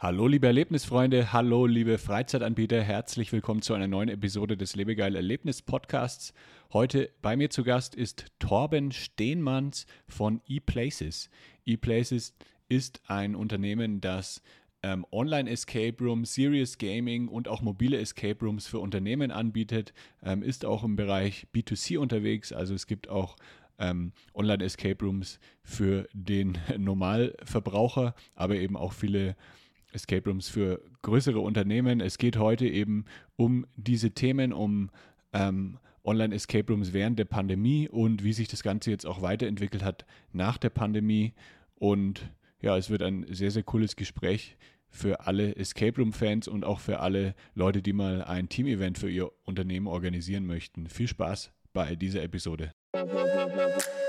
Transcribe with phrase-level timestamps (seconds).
[0.00, 5.60] Hallo liebe Erlebnisfreunde, hallo liebe Freizeitanbieter, herzlich willkommen zu einer neuen Episode des Lebegeil Erlebnis
[5.60, 6.32] Podcasts.
[6.72, 11.30] Heute bei mir zu Gast ist Torben Stehnmanns von ePlaces.
[11.66, 12.36] ePlaces
[12.68, 14.40] ist ein Unternehmen, das
[14.84, 19.92] ähm, Online-Escape Rooms, Serious Gaming und auch mobile Escape Rooms für Unternehmen anbietet,
[20.22, 22.52] ähm, ist auch im Bereich B2C unterwegs.
[22.52, 23.34] Also es gibt auch
[23.80, 29.34] ähm, Online-Escape Rooms für den Normalverbraucher, aber eben auch viele
[29.92, 32.00] Escape Rooms für größere Unternehmen.
[32.00, 33.04] Es geht heute eben
[33.36, 34.90] um diese Themen, um
[35.32, 40.06] ähm, Online-Escape Rooms während der Pandemie und wie sich das Ganze jetzt auch weiterentwickelt hat
[40.32, 41.34] nach der Pandemie.
[41.74, 42.30] Und
[42.60, 44.56] ja, es wird ein sehr, sehr cooles Gespräch
[44.90, 49.30] für alle Escape Room-Fans und auch für alle Leute, die mal ein Team-Event für ihr
[49.44, 50.88] Unternehmen organisieren möchten.
[50.88, 52.72] Viel Spaß bei dieser Episode.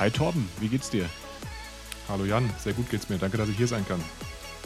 [0.00, 1.06] Hi Torben, wie geht's dir?
[2.08, 3.18] Hallo Jan, sehr gut geht's mir.
[3.18, 4.00] Danke, dass ich hier sein kann.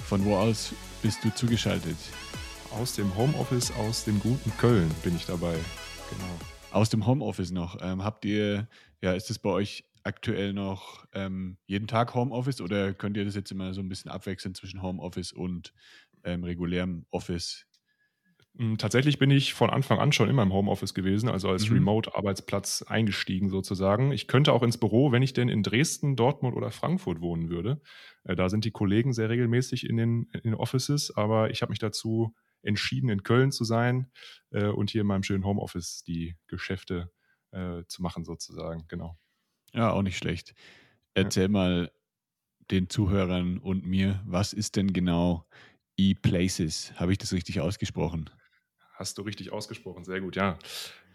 [0.07, 1.97] Von wo aus bist du zugeschaltet?
[2.71, 5.55] Aus dem Homeoffice aus dem guten Köln bin ich dabei.
[6.09, 6.39] Genau.
[6.71, 7.79] Aus dem Homeoffice noch.
[7.83, 8.69] Ähm, habt ihr,
[9.03, 13.35] ja, ist es bei euch aktuell noch ähm, jeden Tag Homeoffice oder könnt ihr das
[13.35, 15.73] jetzt immer so ein bisschen abwechseln zwischen Homeoffice und
[16.23, 17.67] ähm, regulärem Office?
[18.57, 21.77] Hm, tatsächlich bin ich von Anfang an schon immer im Homeoffice gewesen, also als mhm.
[21.77, 24.13] Remote-Arbeitsplatz eingestiegen sozusagen.
[24.13, 27.81] Ich könnte auch ins Büro, wenn ich denn in Dresden, Dortmund oder Frankfurt wohnen würde.
[28.23, 31.71] Äh, da sind die Kollegen sehr regelmäßig in den, in den Offices, aber ich habe
[31.71, 34.11] mich dazu entschieden, in Köln zu sein
[34.51, 37.11] äh, und hier in meinem schönen Homeoffice die Geschäfte
[37.51, 38.85] äh, zu machen sozusagen.
[38.87, 39.19] Genau.
[39.73, 40.55] Ja, auch nicht schlecht.
[41.15, 41.49] Erzähl ja.
[41.49, 41.93] mal
[42.71, 45.45] den Zuhörern und mir, was ist denn genau
[45.97, 46.93] ePlaces?
[46.97, 48.31] Habe ich das richtig ausgesprochen?
[48.95, 50.59] Hast du richtig ausgesprochen, sehr gut, ja.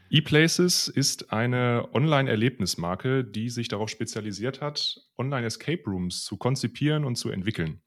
[0.09, 7.29] ePlaces ist eine Online-Erlebnismarke, die sich darauf spezialisiert hat, Online-Escape Rooms zu konzipieren und zu
[7.29, 7.81] entwickeln.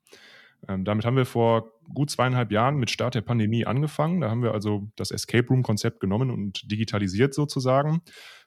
[0.68, 4.20] Ähm, damit haben wir vor gut zweieinhalb Jahren mit Start der Pandemie angefangen.
[4.20, 8.02] Da haben wir also das Escape Room-Konzept genommen und digitalisiert sozusagen.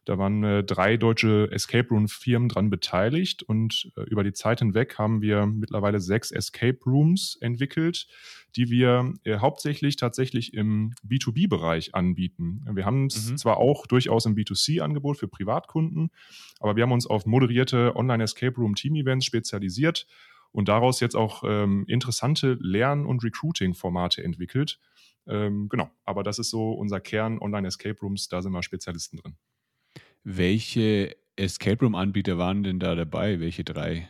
[0.05, 4.99] Da waren äh, drei deutsche Escape Room-Firmen dran beteiligt und äh, über die Zeit hinweg
[4.99, 8.07] haben wir mittlerweile sechs Escape Rooms entwickelt,
[8.55, 12.63] die wir äh, hauptsächlich tatsächlich im B2B-Bereich anbieten.
[12.71, 13.37] Wir haben es mhm.
[13.37, 16.11] zwar auch durchaus im B2C-Angebot für Privatkunden,
[16.59, 20.05] aber wir haben uns auf moderierte Online-Escape Room-Team-Events spezialisiert
[20.55, 24.79] und daraus jetzt auch ähm, interessante Lern- und Recruiting-Formate entwickelt.
[25.27, 29.35] Ähm, genau, aber das ist so unser Kern Online-Escape Rooms, da sind wir Spezialisten drin.
[30.23, 33.41] Welche Escape Room-Anbieter waren denn da dabei?
[33.41, 34.07] Welche drei?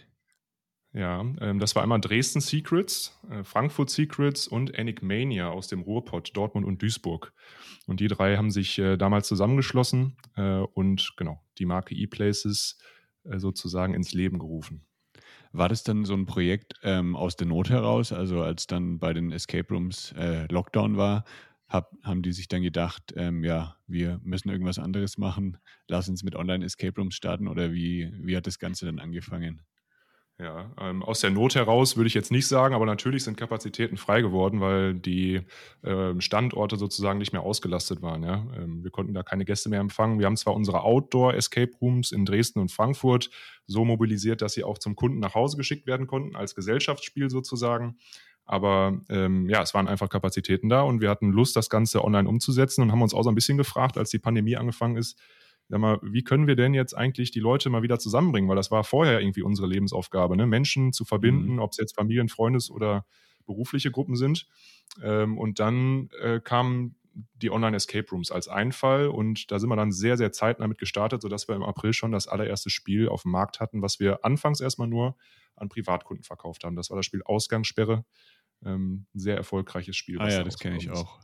[0.93, 6.29] Ja, ähm, das war einmal Dresden Secrets, äh, Frankfurt Secrets und Enigmania aus dem Ruhrpott,
[6.37, 7.33] Dortmund und Duisburg.
[7.87, 12.77] Und die drei haben sich äh, damals zusammengeschlossen äh, und genau die Marke ePlaces
[13.23, 14.85] äh, sozusagen ins Leben gerufen.
[15.57, 18.11] War das dann so ein Projekt ähm, aus der Not heraus?
[18.11, 21.23] Also als dann bei den Escape Rooms äh, Lockdown war,
[21.67, 25.57] hab, haben die sich dann gedacht, ähm, ja, wir müssen irgendwas anderes machen,
[25.87, 29.61] lass uns mit Online-Escape Rooms starten oder wie, wie hat das Ganze dann angefangen?
[30.37, 33.95] Ja, ähm, aus der Not heraus würde ich jetzt nicht sagen, aber natürlich sind Kapazitäten
[33.95, 35.39] frei geworden, weil die
[35.81, 38.21] äh, Standorte sozusagen nicht mehr ausgelastet waren.
[38.21, 38.45] Ja?
[38.57, 40.19] Ähm, wir konnten da keine Gäste mehr empfangen.
[40.19, 43.29] Wir haben zwar unsere Outdoor-Escape Rooms in Dresden und Frankfurt
[43.65, 47.95] so mobilisiert, dass sie auch zum Kunden nach Hause geschickt werden konnten, als Gesellschaftsspiel sozusagen.
[48.43, 52.27] Aber ähm, ja, es waren einfach Kapazitäten da und wir hatten Lust, das Ganze online
[52.27, 55.17] umzusetzen und haben uns auch so ein bisschen gefragt, als die Pandemie angefangen ist,
[55.69, 58.49] sag mal, wie können wir denn jetzt eigentlich die Leute mal wieder zusammenbringen?
[58.49, 60.45] Weil das war vorher irgendwie unsere Lebensaufgabe, ne?
[60.45, 61.59] Menschen zu verbinden, mhm.
[61.59, 63.05] ob es jetzt Familien, Freundes oder
[63.45, 64.47] berufliche Gruppen sind.
[65.01, 66.95] Ähm, und dann äh, kamen
[67.35, 71.21] die Online-Escape Rooms als Einfall und da sind wir dann sehr, sehr zeitnah mit gestartet,
[71.21, 74.59] sodass wir im April schon das allererste Spiel auf dem Markt hatten, was wir anfangs
[74.59, 75.15] erstmal nur
[75.55, 76.75] an Privatkunden verkauft haben.
[76.75, 78.05] Das war das Spiel Ausgangssperre.
[78.65, 80.19] Ähm, ein sehr erfolgreiches Spiel.
[80.19, 81.19] Ah ja, das kenne ich auch.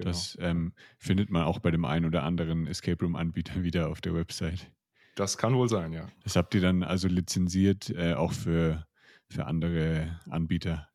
[0.00, 0.10] Genau.
[0.10, 4.14] Das ähm, findet man auch bei dem einen oder anderen Escape Room-Anbieter wieder auf der
[4.14, 4.70] Website.
[5.14, 6.08] Das kann wohl sein, ja.
[6.24, 8.86] Das habt ihr dann also lizenziert, äh, auch für,
[9.28, 10.88] für andere Anbieter.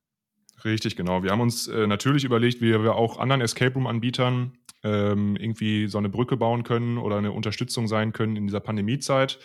[0.64, 1.22] Richtig, genau.
[1.22, 5.98] Wir haben uns äh, natürlich überlegt, wie wir auch anderen Escape Room-Anbietern ähm, irgendwie so
[5.98, 9.40] eine Brücke bauen können oder eine Unterstützung sein können in dieser Pandemiezeit äh,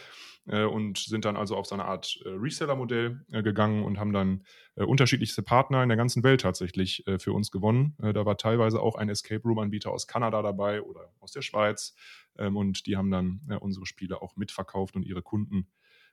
[0.46, 4.44] und sind dann also auf so eine Art äh, Reseller-Modell äh, gegangen und haben dann
[4.75, 7.96] äh, unterschiedlichste Partner in der ganzen Welt tatsächlich äh, für uns gewonnen.
[8.02, 11.94] Äh, da war teilweise auch ein Escape Room-Anbieter aus Kanada dabei oder aus der Schweiz
[12.38, 15.69] ähm, und die haben dann unsere Spiele auch mitverkauft und ihre Kunden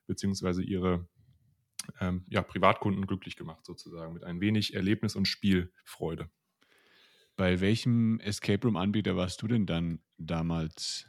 [0.08, 1.08] beziehungsweise ihre
[2.00, 6.30] ähm, ja, Privatkunden glücklich gemacht, sozusagen, mit ein wenig Erlebnis und Spielfreude.
[7.36, 11.08] Bei welchem Escape Room-Anbieter warst du denn dann damals?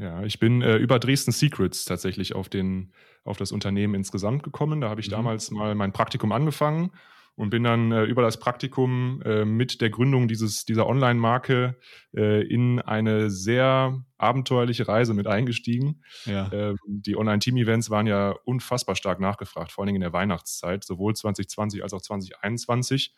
[0.00, 2.92] Ja, ich bin äh, über Dresden Secrets tatsächlich auf, den,
[3.24, 4.80] auf das Unternehmen insgesamt gekommen.
[4.80, 5.12] Da habe ich mhm.
[5.12, 6.90] damals mal mein Praktikum angefangen
[7.36, 11.76] und bin dann äh, über das Praktikum äh, mit der Gründung dieses, dieser Online-Marke
[12.16, 16.02] äh, in eine sehr abenteuerliche Reise mit eingestiegen.
[16.24, 16.50] Ja.
[16.50, 21.82] Ähm, die Online-Team-Events waren ja unfassbar stark nachgefragt, vor allem in der Weihnachtszeit, sowohl 2020
[21.82, 23.14] als auch 2021.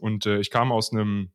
[0.00, 1.30] Und äh, ich kam aus einem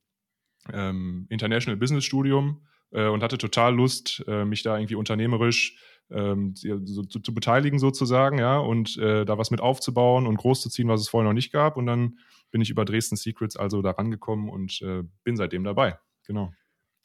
[0.71, 5.77] ähm, International Business Studium äh, und hatte total Lust, äh, mich da irgendwie unternehmerisch
[6.09, 10.61] ähm, so, zu, zu, beteiligen sozusagen, ja, und äh, da was mit aufzubauen und groß
[10.61, 11.77] zu ziehen, was es vorher noch nicht gab.
[11.77, 12.19] Und dann
[12.51, 15.97] bin ich über Dresden Secrets also da rangekommen und äh, bin seitdem dabei.
[16.27, 16.51] Genau.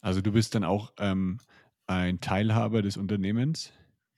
[0.02, 1.38] Also du bist dann auch ähm,
[1.86, 3.72] ein Teilhaber des Unternehmens?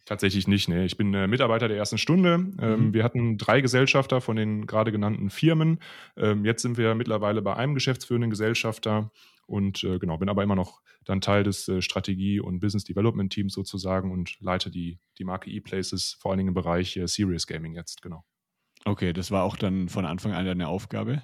[0.08, 0.86] Tatsächlich nicht, nee.
[0.86, 2.50] Ich bin äh, Mitarbeiter der ersten Stunde.
[2.62, 2.94] Ähm, mhm.
[2.94, 5.80] Wir hatten drei Gesellschafter von den gerade genannten Firmen.
[6.16, 9.10] Ähm, jetzt sind wir mittlerweile bei einem geschäftsführenden Gesellschafter
[9.46, 13.30] und äh, genau, bin aber immer noch dann Teil des äh, Strategie- und Business Development
[13.30, 17.46] Teams sozusagen und leite die, die Marke ePlaces, vor allen Dingen im Bereich äh, Serious
[17.46, 18.24] Gaming jetzt, genau.
[18.86, 21.22] Okay, das war auch dann von Anfang an deine Aufgabe?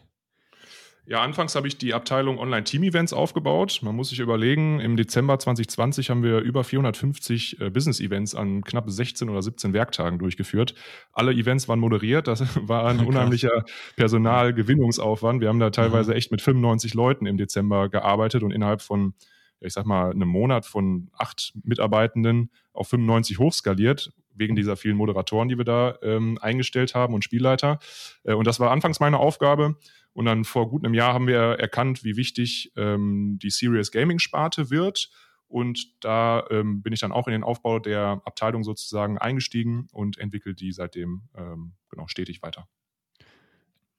[1.06, 3.80] Ja, anfangs habe ich die Abteilung Online-Team-Events aufgebaut.
[3.82, 8.88] Man muss sich überlegen, im Dezember 2020 haben wir über 450 äh, Business-Events an knapp
[8.88, 10.74] 16 oder 17 Werktagen durchgeführt.
[11.12, 12.26] Alle Events waren moderiert.
[12.26, 13.64] Das war ein unheimlicher
[13.96, 15.42] Personalgewinnungsaufwand.
[15.42, 16.16] Wir haben da teilweise mhm.
[16.16, 19.12] echt mit 95 Leuten im Dezember gearbeitet und innerhalb von,
[19.60, 25.48] ich sag mal, einem Monat von acht Mitarbeitenden auf 95 hochskaliert wegen dieser vielen Moderatoren,
[25.48, 27.78] die wir da ähm, eingestellt haben und Spielleiter.
[28.24, 29.76] Äh, und das war anfangs meine Aufgabe.
[30.14, 34.20] Und dann vor gut einem Jahr haben wir erkannt, wie wichtig ähm, die Serious Gaming
[34.20, 35.10] Sparte wird.
[35.48, 40.18] Und da ähm, bin ich dann auch in den Aufbau der Abteilung sozusagen eingestiegen und
[40.18, 42.68] entwickle die seitdem ähm, genau stetig weiter.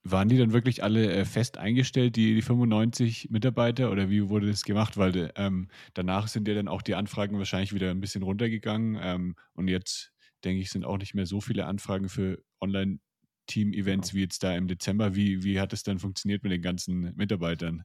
[0.04, 4.48] Waren die dann wirklich alle äh, fest eingestellt, die, die 95 Mitarbeiter, oder wie wurde
[4.48, 4.98] das gemacht?
[4.98, 9.00] Weil ähm, danach sind ja dann auch die Anfragen wahrscheinlich wieder ein bisschen runtergegangen.
[9.02, 10.14] Ähm, und jetzt,
[10.44, 13.00] denke ich, sind auch nicht mehr so viele Anfragen für Online-
[13.48, 14.18] Team-Events genau.
[14.18, 15.16] wie jetzt da im Dezember.
[15.16, 17.84] Wie, wie hat es dann funktioniert mit den ganzen Mitarbeitern?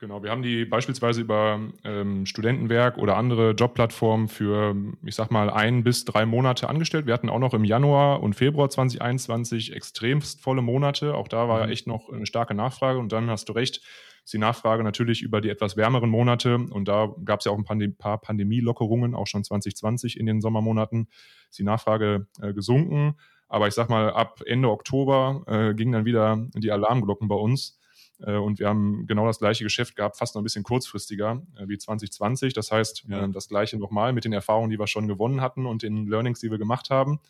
[0.00, 4.74] Genau, wir haben die beispielsweise über ähm, Studentenwerk oder andere Jobplattformen für,
[5.04, 7.04] ich sag mal, ein bis drei Monate angestellt.
[7.04, 11.14] Wir hatten auch noch im Januar und Februar 2021 extremst volle Monate.
[11.14, 11.72] Auch da war mhm.
[11.72, 12.98] echt noch eine starke Nachfrage.
[12.98, 13.82] Und dann hast du recht,
[14.24, 16.56] ist die Nachfrage natürlich über die etwas wärmeren Monate.
[16.56, 20.40] Und da gab es ja auch ein Pandem paar Pandemielockerungen, auch schon 2020 in den
[20.40, 21.08] Sommermonaten,
[21.50, 23.16] ist die Nachfrage äh, gesunken.
[23.50, 27.80] Aber ich sag mal, ab Ende Oktober äh, gingen dann wieder die Alarmglocken bei uns.
[28.24, 31.66] Äh, und wir haben genau das gleiche Geschäft gehabt, fast noch ein bisschen kurzfristiger äh,
[31.66, 32.54] wie 2020.
[32.54, 33.26] Das heißt, ja.
[33.26, 36.50] Das gleiche nochmal mit den Erfahrungen, die wir schon gewonnen hatten und den Learnings, die
[36.50, 37.20] wir gemacht haben.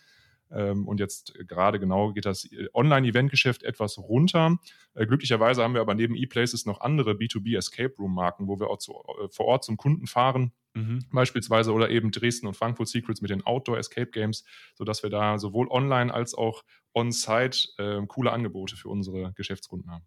[0.53, 4.59] Ähm, und jetzt gerade genau geht das äh, Online-Event-Geschäft etwas runter.
[4.95, 8.93] glücklicherweise haben wir aber neben ePlaces noch andere B2B Escape Room-Marken, wo wir auch zu,
[9.31, 11.05] vor Ort zum Kunden fahren Mhm.
[11.13, 14.45] Beispielsweise oder eben Dresden und Frankfurt Secrets mit den Outdoor Escape Games,
[14.75, 20.05] sodass wir da sowohl online als auch on-site äh, coole Angebote für unsere Geschäftskunden haben.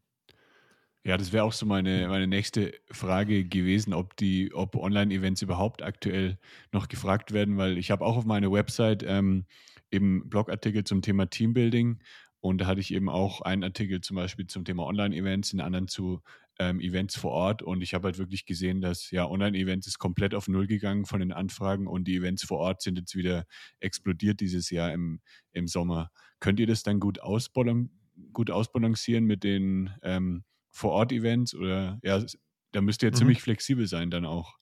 [1.06, 5.82] Ja, das wäre auch so meine, meine nächste Frage gewesen, ob die, ob Online-Events überhaupt
[5.82, 6.38] aktuell
[6.72, 9.46] noch gefragt werden, weil ich habe auch auf meiner Website ähm,
[9.94, 12.00] eben Blogartikel zum Thema Teambuilding
[12.40, 15.88] und da hatte ich eben auch einen Artikel zum Beispiel zum Thema Online-Events, einen anderen
[15.88, 16.22] zu
[16.60, 20.36] ähm, Events vor Ort und ich habe halt wirklich gesehen, dass ja Online-Events ist komplett
[20.36, 23.46] auf Null gegangen von den Anfragen und die Events vor Ort sind jetzt wieder
[23.80, 25.22] explodiert dieses Jahr im,
[25.54, 26.12] im Sommer.
[26.40, 27.90] Könnt ihr das dann gut, ausbalan
[28.32, 32.24] gut ausbalancieren mit den ähm, Vor-Ort-Events oder ja,
[32.72, 33.18] da müsst ihr ja mhm.
[33.18, 34.58] ziemlich flexibel sein dann auch.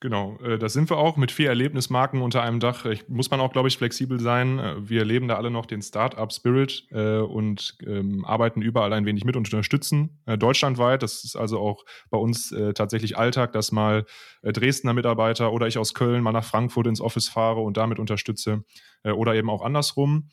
[0.00, 2.84] Genau, äh, das sind wir auch mit vier Erlebnismarken unter einem Dach.
[2.84, 4.60] Ich, muss man auch, glaube ich, flexibel sein.
[4.60, 9.24] Äh, wir leben da alle noch den Start-up-Spirit äh, und ähm, arbeiten überall ein wenig
[9.24, 10.20] mit und unterstützen.
[10.26, 14.06] Äh, deutschlandweit, das ist also auch bei uns äh, tatsächlich Alltag, dass mal
[14.42, 17.98] äh, Dresdner Mitarbeiter oder ich aus Köln mal nach Frankfurt ins Office fahre und damit
[17.98, 18.64] unterstütze
[19.04, 20.28] oder eben auch andersrum.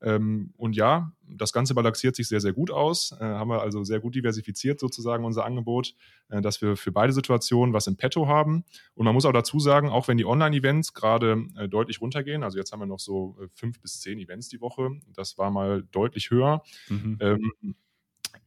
[0.00, 3.12] Ähm, und ja, das Ganze balanciert sich sehr, sehr gut aus.
[3.12, 5.94] Äh, haben wir also sehr gut diversifiziert sozusagen unser Angebot,
[6.28, 8.64] äh, dass wir für beide Situationen was im Petto haben.
[8.94, 12.58] Und man muss auch dazu sagen, auch wenn die Online-Events gerade äh, deutlich runtergehen, also
[12.58, 15.82] jetzt haben wir noch so äh, fünf bis zehn Events die Woche, das war mal
[15.90, 16.62] deutlich höher.
[16.88, 17.18] Mhm.
[17.20, 17.52] Ähm,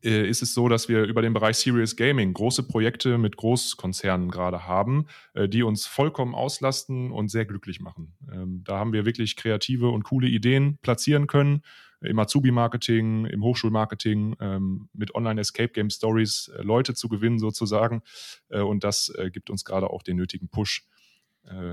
[0.03, 4.29] äh, ist es so, dass wir über den Bereich Serious Gaming große Projekte mit Großkonzernen
[4.29, 8.13] gerade haben, äh, die uns vollkommen auslasten und sehr glücklich machen.
[8.31, 11.61] Ähm, da haben wir wirklich kreative und coole Ideen platzieren können
[12.01, 18.01] im Azubi-Marketing, im Hochschulmarketing, ähm, mit Online-Escape-Game-Stories äh, Leute zu gewinnen sozusagen.
[18.49, 20.87] Und das gibt uns gerade auch den nötigen Push.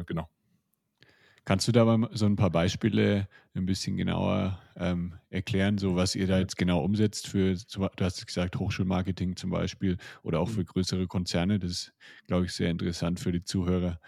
[0.06, 0.28] Genau.
[1.48, 6.14] Kannst du da mal so ein paar Beispiele ein bisschen genauer ähm, erklären, so was
[6.14, 10.60] ihr da jetzt genau umsetzt für, du hast gesagt, Hochschulmarketing zum Beispiel oder auch für
[10.60, 10.66] mhm.
[10.66, 11.58] größere Konzerne?
[11.58, 11.94] Das ist,
[12.26, 13.98] glaube ich, sehr interessant für die Zuhörer,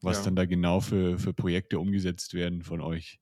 [0.00, 0.24] was ja.
[0.24, 3.20] dann da genau für, für Projekte umgesetzt werden von euch.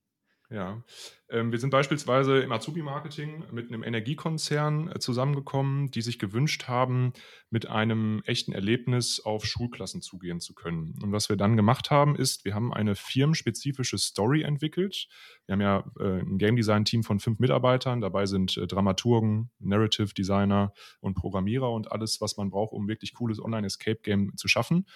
[0.55, 0.85] Ja,
[1.31, 7.13] ähm, wir sind beispielsweise im Azubi-Marketing mit einem Energiekonzern äh, zusammengekommen, die sich gewünscht haben,
[7.51, 10.95] mit einem echten Erlebnis auf Schulklassen zugehen zu können.
[11.03, 15.09] Und was wir dann gemacht haben, ist, wir haben eine firmenspezifische Story entwickelt.
[15.47, 18.01] Wir haben ja äh, ein Game Design-Team von fünf Mitarbeitern.
[18.01, 23.13] Dabei sind äh, Dramaturgen, Narrative Designer und Programmierer und alles, was man braucht, um wirklich
[23.13, 24.87] cooles Online-Escape-Game zu schaffen.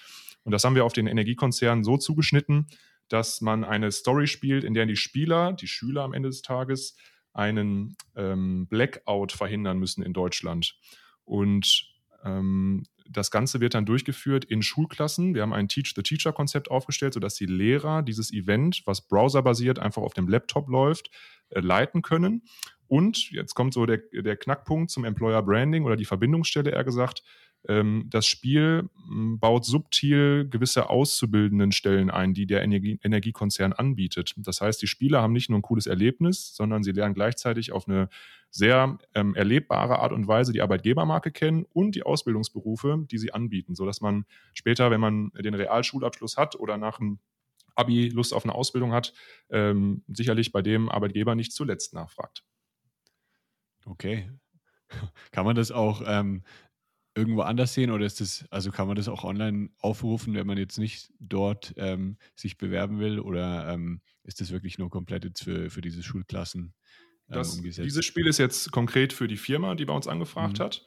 [0.45, 2.69] Und das haben wir auf den Energiekonzern so zugeschnitten,
[3.09, 6.97] dass man eine Story spielt, in der die Spieler, die Schüler am Ende des Tages,
[7.33, 10.77] einen ähm, Blackout verhindern müssen in Deutschland.
[11.25, 11.89] Und
[12.25, 15.35] ähm, das Ganze wird dann durchgeführt in Schulklassen.
[15.35, 20.29] Wir haben ein Teach-the-Teacher-Konzept aufgestellt, sodass die Lehrer dieses Event, was browserbasiert einfach auf dem
[20.29, 21.11] Laptop läuft,
[21.51, 22.43] äh, leiten können.
[22.89, 27.23] Und jetzt kommt so der, der Knackpunkt zum Employer Branding oder die Verbindungsstelle, eher gesagt.
[27.67, 34.35] Ähm, das Spiel hm, baut subtil gewisse auszubildenden Stellen ein, die der Energie Energiekonzern anbietet.
[34.37, 37.89] Das heißt, die Spieler haben nicht nur ein cooles Erlebnis, sondern sie lernen gleichzeitig auf
[37.89, 38.09] eine
[38.51, 43.75] sehr ähm, erlebbare Art und Weise die Arbeitgebermarke kennen und die Ausbildungsberufe, die sie anbieten,
[43.75, 47.19] sodass man später, wenn man den Realschulabschluss hat oder nach dem
[47.75, 49.13] Abi Lust auf eine Ausbildung hat,
[49.51, 52.45] ähm, sicherlich bei dem Arbeitgeber nicht zuletzt nachfragt.
[53.89, 54.31] Okay.
[55.33, 56.43] Kann man das auch ähm,
[57.19, 60.57] irgendwo anders sehen oder ist das, also kann man das auch online aufrufen, wenn man
[60.57, 65.43] jetzt nicht dort ähm, sich bewerben will oder ähm, ist das wirklich nur komplett jetzt
[65.43, 66.75] für, für diese Schulklassen
[67.29, 67.85] ähm, das, umgesetzt?
[67.85, 70.63] Dieses Spiel ist jetzt konkret für die Firma, die bei uns angefragt mhm.
[70.63, 70.87] hat.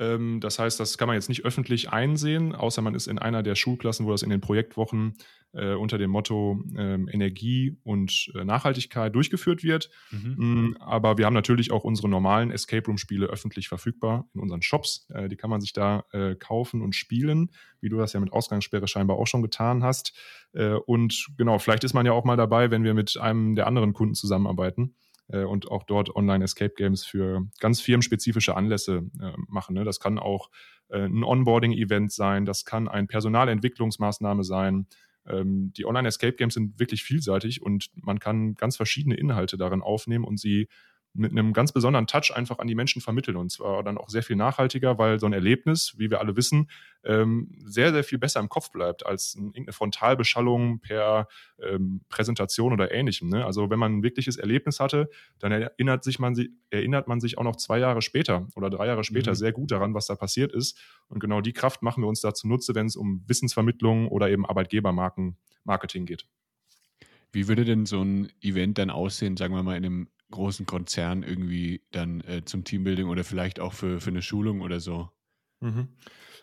[0.00, 3.42] Ähm, das heißt, das kann man jetzt nicht öffentlich einsehen, außer man ist in einer
[3.42, 5.14] der Schulklassen, wo das in den Projektwochen
[5.52, 9.90] äh, unter dem Motto ähm, Energie und äh, Nachhaltigkeit durchgeführt wird.
[10.10, 10.36] Mhm.
[10.38, 15.06] Mm, aber wir haben natürlich auch unsere normalen Escape Room-Spiele öffentlich verfügbar in unseren Shops.
[15.10, 18.32] Äh, die kann man sich da äh, kaufen und spielen, wie du das ja mit
[18.32, 20.16] Ausgangssperre scheinbar auch schon getan hast.
[20.54, 23.66] Äh, und genau, vielleicht ist man ja auch mal dabei, wenn wir mit einem der
[23.66, 29.74] anderen Kunden zusammenarbeiten äh, und auch dort Online-Escape Games für ganz firmenspezifische Anlässe äh, machen.
[29.74, 29.84] Ne?
[29.84, 30.50] Das kann auch
[30.88, 34.86] äh, ein Onboarding-Event sein, das kann ein Personalentwicklungsmaßnahme sein.
[35.26, 40.24] Ähm, die Online-Escape Games sind wirklich vielseitig und man kann ganz verschiedene Inhalte darin aufnehmen
[40.24, 40.68] und sie
[41.12, 43.36] mit einem ganz besonderen Touch einfach an die Menschen vermitteln.
[43.36, 46.70] Und zwar dann auch sehr viel nachhaltiger, weil so ein Erlebnis, wie wir alle wissen,
[47.02, 51.26] ähm, sehr, sehr viel besser im Kopf bleibt als irgendeine Frontalbeschallung per
[51.60, 53.28] ähm, Präsentation oder ähnlichem.
[53.28, 53.44] Ne?
[53.44, 56.36] Also wenn man ein wirkliches Erlebnis hatte, dann erinnert, sich man,
[56.70, 59.36] erinnert man sich auch noch zwei Jahre später oder drei Jahre später mhm.
[59.36, 60.78] sehr gut daran, was da passiert ist.
[61.08, 64.46] Und genau die Kraft machen wir uns dazu nutze, wenn es um Wissensvermittlung oder eben
[64.46, 66.26] Arbeitgebermarken-Marketing geht.
[67.32, 71.22] Wie würde denn so ein Event dann aussehen, sagen wir mal, in einem großen Konzern
[71.22, 75.10] irgendwie dann äh, zum Teambuilding oder vielleicht auch für, für eine Schulung oder so?
[75.60, 75.88] Mhm.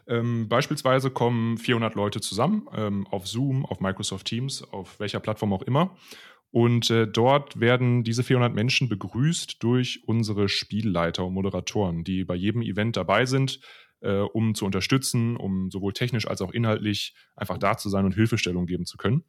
[0.08, 5.54] Ähm, beispielsweise kommen 400 Leute zusammen ähm, auf Zoom, auf Microsoft Teams, auf welcher Plattform
[5.54, 5.98] auch immer.
[6.52, 12.36] Und äh, dort werden diese 400 Menschen begrüßt durch unsere Spielleiter und Moderatoren, die bei
[12.36, 13.60] jedem Event dabei sind,
[14.00, 18.16] äh, um zu unterstützen, um sowohl technisch als auch inhaltlich einfach da zu sein und
[18.16, 19.26] Hilfestellung geben zu können.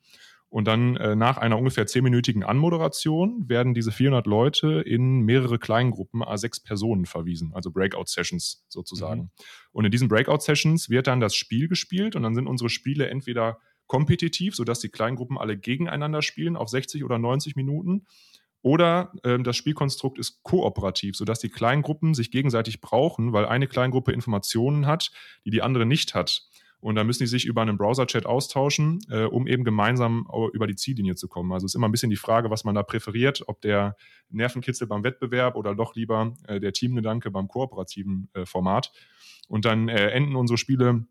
[0.50, 6.22] Und dann äh, nach einer ungefähr zehnminütigen Anmoderation werden diese 400 Leute in mehrere Kleingruppen,
[6.22, 9.22] A6 Personen verwiesen, also Breakout-Sessions sozusagen.
[9.22, 9.30] Mhm.
[9.72, 13.58] Und in diesen Breakout-Sessions wird dann das Spiel gespielt und dann sind unsere Spiele entweder
[13.86, 18.06] kompetitiv, sodass die Kleingruppen alle gegeneinander spielen auf 60 oder 90 Minuten.
[18.62, 24.12] Oder ähm, das Spielkonstrukt ist kooperativ, sodass die Kleingruppen sich gegenseitig brauchen, weil eine Kleingruppe
[24.12, 25.10] Informationen hat,
[25.44, 26.48] die die andere nicht hat.
[26.80, 30.76] Und da müssen die sich über einen Browser-Chat austauschen, äh, um eben gemeinsam über die
[30.76, 31.52] Ziellinie zu kommen.
[31.52, 33.96] Also es ist immer ein bisschen die Frage, was man da präferiert, ob der
[34.30, 38.92] Nervenkitzel beim Wettbewerb oder doch lieber äh, der Teamgedanke beim kooperativen äh, Format.
[39.48, 41.06] Und dann äh, enden unsere Spiele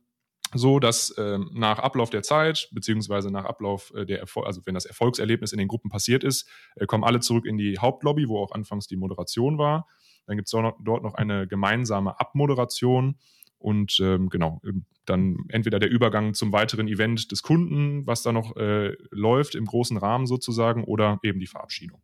[0.54, 4.76] so, dass äh, nach Ablauf der Zeit, beziehungsweise nach Ablauf äh, der Erfolg, also wenn
[4.76, 8.40] das Erfolgserlebnis in den Gruppen passiert ist, äh, kommen alle zurück in die Hauptlobby, wo
[8.40, 9.88] auch anfangs die Moderation war.
[10.26, 13.18] Dann gibt es dort noch eine gemeinsame Abmoderation
[13.60, 14.62] und ähm, genau,
[15.06, 19.66] dann entweder der Übergang zum weiteren Event des Kunden, was da noch äh, läuft im
[19.66, 22.02] großen Rahmen sozusagen, oder eben die Verabschiedung.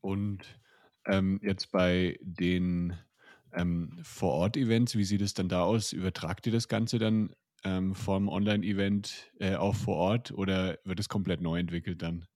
[0.00, 0.60] Und
[1.06, 2.96] ähm, jetzt bei den
[3.52, 5.92] ähm, Vor-Ort-Events, wie sieht es dann da aus?
[5.92, 11.08] Übertragt ihr das Ganze dann ähm, vom Online-Event äh, auf vor Ort oder wird es
[11.08, 12.26] komplett neu entwickelt dann?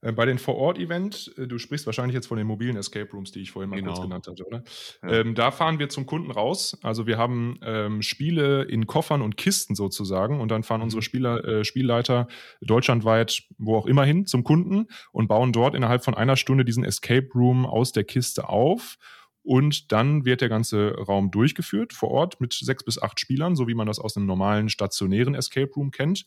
[0.00, 3.40] Äh, bei den Vor-Ort-Event, äh, du sprichst wahrscheinlich jetzt von den mobilen Escape Rooms, die
[3.40, 3.92] ich vorhin mal genau.
[3.92, 4.62] kurz genannt hatte, oder?
[5.02, 5.20] Ja.
[5.20, 6.78] Ähm, da fahren wir zum Kunden raus.
[6.82, 10.84] Also wir haben ähm, Spiele in Koffern und Kisten sozusagen und dann fahren mhm.
[10.84, 12.28] unsere Spieler, äh, Spielleiter
[12.60, 16.84] deutschlandweit, wo auch immer hin, zum Kunden und bauen dort innerhalb von einer Stunde diesen
[16.84, 18.98] Escape Room aus der Kiste auf.
[19.42, 23.66] Und dann wird der ganze Raum durchgeführt vor Ort mit sechs bis acht Spielern, so
[23.66, 26.26] wie man das aus einem normalen stationären Escape Room kennt.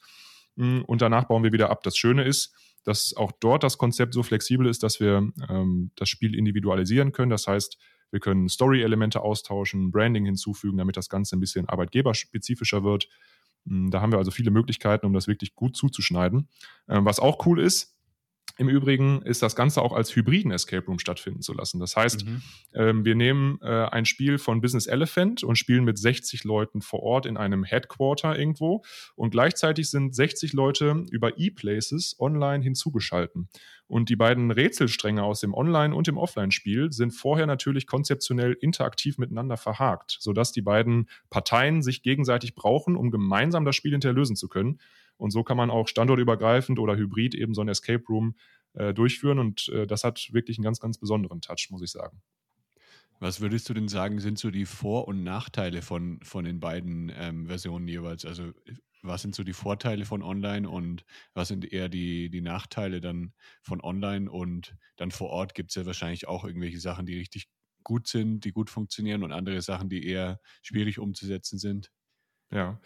[0.56, 1.84] Mm, und danach bauen wir wieder ab.
[1.84, 6.09] Das Schöne ist, dass auch dort das Konzept so flexibel ist, dass wir ähm, das
[6.09, 7.29] Spiel individualisieren können.
[7.29, 7.77] Das heißt,
[8.11, 13.07] wir können Story-Elemente austauschen, Branding hinzufügen, damit das Ganze ein bisschen arbeitgeberspezifischer wird.
[13.65, 16.50] Mm, da haben wir also viele Möglichkeiten, um das wirklich gut zuzuschneiden.
[16.89, 17.95] Ähm, was auch cool ist,
[18.58, 21.79] im Übrigen ist das Ganze auch als hybriden Escape Room stattfinden zu lassen.
[21.79, 22.41] Das heißt, mhm.
[22.74, 27.01] ähm, wir nehmen äh, ein Spiel von Business Elephant und spielen mit 60 Leuten vor
[27.03, 28.84] Ort in einem Headquarter irgendwo
[29.15, 33.50] und gleichzeitig sind 60 Leute über E-Places online hinzugeschalten.
[33.91, 39.17] Und die beiden Rätselstränge aus dem Online- und dem Offline-Spiel sind vorher natürlich konzeptionell interaktiv
[39.17, 44.38] miteinander verhakt, sodass die beiden Parteien sich gegenseitig brauchen, um gemeinsam das Spiel hinterher lösen
[44.38, 44.79] zu können.
[45.22, 48.36] Und so kann man auch standortübergreifend oder hybrid eben so ein Escape Room
[48.74, 49.38] äh, durchführen.
[49.38, 52.24] Und äh, das hat wirklich einen ganz, ganz besonderen Touch, muss ich sagen.
[53.20, 57.12] Was würdest du denn sagen, sind so die Vor- und Nachteile von, von den beiden
[57.16, 58.25] ähm, Versionen jeweils?
[58.25, 58.51] Also
[59.04, 63.34] was sind so die Vorteile von Online und was sind eher die, die Nachteile dann
[63.62, 64.30] von Online?
[64.30, 67.48] Und dann vor Ort gibt es ja wahrscheinlich auch irgendwelche Sachen, die richtig
[67.84, 71.92] gut sind, die gut funktionieren und andere Sachen, die eher schwierig umzusetzen sind.
[72.51, 72.82] Ja,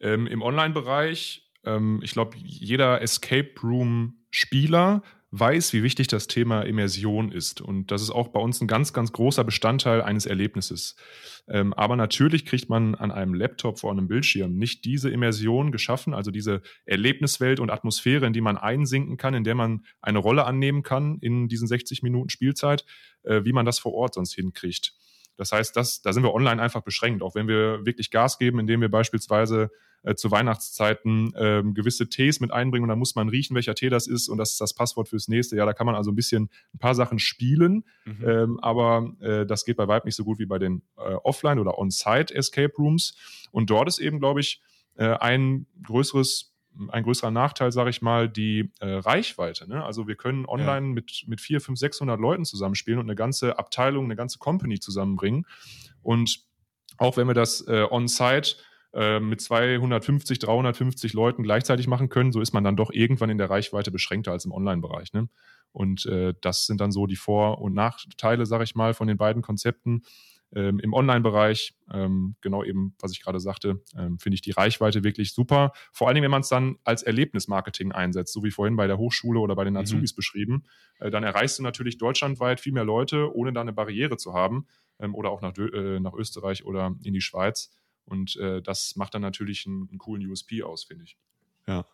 [0.00, 7.30] ähm, im Online-Bereich ähm, ich glaube, jeder Escape Room-Spieler weiß, wie wichtig das Thema Immersion
[7.30, 7.60] ist.
[7.60, 10.96] Und das ist auch bei uns ein ganz, ganz großer Bestandteil eines Erlebnisses.
[11.48, 16.14] Ähm, aber natürlich kriegt man an einem Laptop vor einem Bildschirm nicht diese Immersion geschaffen,
[16.14, 20.46] also diese Erlebniswelt und Atmosphäre, in die man einsinken kann, in der man eine Rolle
[20.46, 22.86] annehmen kann in diesen 60 Minuten Spielzeit,
[23.22, 24.94] äh, wie man das vor Ort sonst hinkriegt.
[25.38, 28.58] Das heißt, das, da sind wir online einfach beschränkt, auch wenn wir wirklich Gas geben,
[28.58, 29.70] indem wir beispielsweise
[30.02, 33.88] äh, zu Weihnachtszeiten äh, gewisse Tees mit einbringen und dann muss man riechen, welcher Tee
[33.88, 35.56] das ist und das ist das Passwort fürs nächste.
[35.56, 38.24] Ja, da kann man also ein bisschen ein paar Sachen spielen, mhm.
[38.28, 41.58] ähm, aber äh, das geht bei Vibe nicht so gut wie bei den äh, Offline-
[41.58, 43.16] oder On-Site Escape Rooms.
[43.50, 44.60] Und dort ist eben, glaube ich,
[44.96, 46.47] äh, ein größeres
[46.90, 49.68] ein größerer Nachteil, sage ich mal, die äh, Reichweite.
[49.68, 49.84] Ne?
[49.84, 50.94] Also wir können online ja.
[50.94, 55.46] mit, mit 4, 5, 600 Leuten zusammenspielen und eine ganze Abteilung, eine ganze Company zusammenbringen.
[56.02, 56.40] Und
[56.96, 58.56] auch wenn wir das äh, on-site
[58.94, 63.38] äh, mit 250, 350 Leuten gleichzeitig machen können, so ist man dann doch irgendwann in
[63.38, 65.12] der Reichweite beschränkter als im Online-Bereich.
[65.12, 65.28] Ne?
[65.72, 69.16] Und äh, das sind dann so die Vor- und Nachteile, sage ich mal, von den
[69.16, 70.02] beiden Konzepten.
[70.54, 75.04] Ähm, Im Online-Bereich, ähm, genau eben, was ich gerade sagte, ähm, finde ich die Reichweite
[75.04, 75.72] wirklich super.
[75.92, 78.96] Vor allen Dingen, wenn man es dann als Erlebnismarketing einsetzt, so wie vorhin bei der
[78.96, 79.80] Hochschule oder bei den mhm.
[79.80, 80.16] Azubis mhm.
[80.16, 80.64] beschrieben,
[81.00, 84.66] äh, dann erreichst du natürlich deutschlandweit viel mehr Leute, ohne da eine Barriere zu haben
[84.98, 87.70] ähm, oder auch nach, äh, nach Österreich oder in die Schweiz.
[88.04, 91.18] Und äh, das macht dann natürlich einen, einen coolen USP aus, finde ich.
[91.66, 91.84] Ja,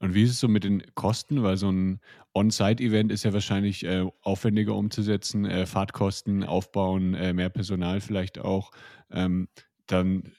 [0.00, 1.42] und wie ist es so mit den Kosten?
[1.42, 2.00] Weil so ein
[2.34, 8.72] On-Site-Event ist ja wahrscheinlich äh, aufwendiger umzusetzen, äh, Fahrtkosten aufbauen, äh, mehr Personal vielleicht auch.
[9.10, 9.48] Ähm,
[9.86, 10.32] dann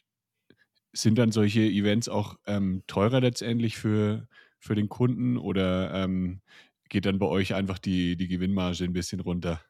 [0.93, 4.27] sind dann solche Events auch ähm, teurer letztendlich für,
[4.59, 6.41] für den Kunden oder ähm,
[6.89, 9.61] geht dann bei euch einfach die, die Gewinnmarge ein bisschen runter?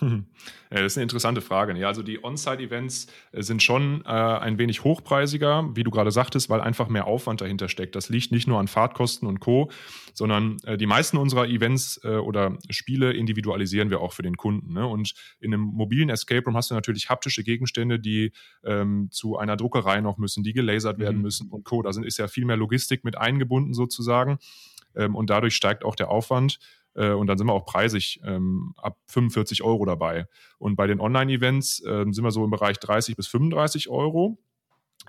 [0.00, 0.08] Ja,
[0.70, 1.76] das ist eine interessante Frage.
[1.76, 6.48] Ja, also die On-Site-Events äh, sind schon äh, ein wenig hochpreisiger, wie du gerade sagtest,
[6.50, 7.94] weil einfach mehr Aufwand dahinter steckt.
[7.94, 9.70] Das liegt nicht nur an Fahrtkosten und Co.,
[10.14, 14.72] sondern äh, die meisten unserer Events äh, oder Spiele individualisieren wir auch für den Kunden.
[14.72, 14.86] Ne?
[14.86, 18.32] Und in einem mobilen Escape Room hast du natürlich haptische Gegenstände, die
[18.64, 21.22] ähm, zu einer Druckerei noch müssen, die gelasert werden mhm.
[21.22, 21.82] müssen und Co.
[21.82, 24.38] Da sind, ist ja viel mehr Logistik mit eingebunden sozusagen.
[24.94, 26.58] Ähm, und dadurch steigt auch der Aufwand.
[26.94, 30.26] Äh, und dann sind wir auch preisig ähm, ab 45 Euro dabei.
[30.58, 34.38] Und bei den Online-Events ähm, sind wir so im Bereich 30 bis 35 Euro.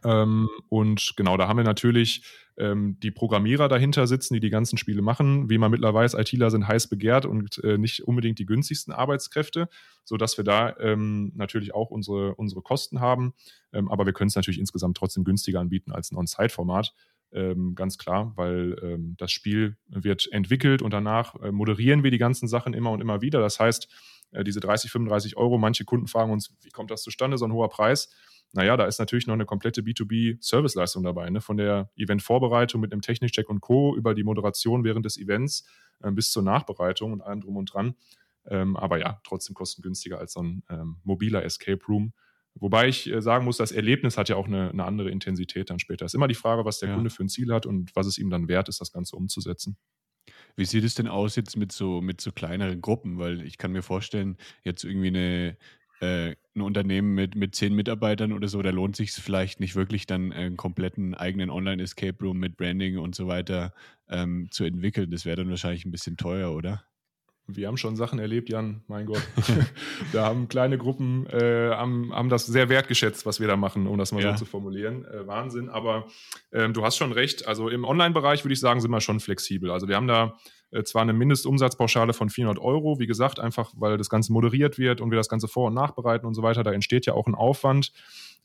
[0.03, 2.23] Ähm, und genau, da haben wir natürlich
[2.57, 5.49] ähm, die Programmierer dahinter sitzen, die die ganzen Spiele machen.
[5.49, 9.69] Wie man mittlerweile weiß, ITler sind heiß begehrt und äh, nicht unbedingt die günstigsten Arbeitskräfte,
[10.03, 13.33] sodass wir da ähm, natürlich auch unsere, unsere Kosten haben.
[13.71, 16.93] Ähm, aber wir können es natürlich insgesamt trotzdem günstiger anbieten als ein On-Site-Format
[17.33, 22.17] ähm, ganz klar, weil ähm, das Spiel wird entwickelt und danach äh, moderieren wir die
[22.17, 23.39] ganzen Sachen immer und immer wieder.
[23.39, 23.87] Das heißt,
[24.31, 27.53] äh, diese 30, 35 Euro, manche Kunden fragen uns, wie kommt das zustande, so ein
[27.53, 28.13] hoher Preis?
[28.53, 31.41] Naja, da ist natürlich noch eine komplette B2B-Serviceleistung dabei, ne?
[31.41, 33.95] von der Eventvorbereitung mit einem Technikcheck und Co.
[33.95, 35.65] über die Moderation während des Events
[36.03, 37.95] äh, bis zur Nachbereitung und allem drum und dran.
[38.45, 42.13] Ähm, aber ja, trotzdem kostengünstiger als so ein ähm, mobiler Escape Room.
[42.55, 45.79] Wobei ich äh, sagen muss, das Erlebnis hat ja auch eine, eine andere Intensität dann
[45.79, 46.05] später.
[46.05, 46.95] Es ist immer die Frage, was der ja.
[46.95, 49.77] Kunde für ein Ziel hat und was es ihm dann wert ist, das Ganze umzusetzen.
[50.55, 53.17] Wie sieht es denn aus jetzt mit so, mit so kleineren Gruppen?
[53.17, 55.57] Weil ich kann mir vorstellen, jetzt irgendwie eine,
[55.99, 59.75] äh, ein Unternehmen mit, mit zehn Mitarbeitern oder so, da lohnt sich es vielleicht nicht
[59.75, 63.73] wirklich dann einen kompletten eigenen Online-Escape Room mit Branding und so weiter
[64.09, 65.09] ähm, zu entwickeln.
[65.09, 66.85] Das wäre dann wahrscheinlich ein bisschen teuer, oder?
[67.47, 69.21] Wir haben schon Sachen erlebt, Jan, mein Gott.
[70.13, 73.97] da haben kleine Gruppen, äh, haben, haben das sehr wertgeschätzt, was wir da machen, um
[73.97, 74.31] das mal ja.
[74.31, 75.05] so zu formulieren.
[75.05, 76.07] Äh, Wahnsinn, aber
[76.51, 77.47] äh, du hast schon recht.
[77.47, 79.71] Also im Online-Bereich würde ich sagen, sind wir schon flexibel.
[79.71, 80.37] Also wir haben da
[80.71, 85.01] äh, zwar eine Mindestumsatzpauschale von 400 Euro, wie gesagt, einfach weil das Ganze moderiert wird
[85.01, 86.63] und wir das Ganze vor- und nachbereiten und so weiter.
[86.63, 87.91] Da entsteht ja auch ein Aufwand.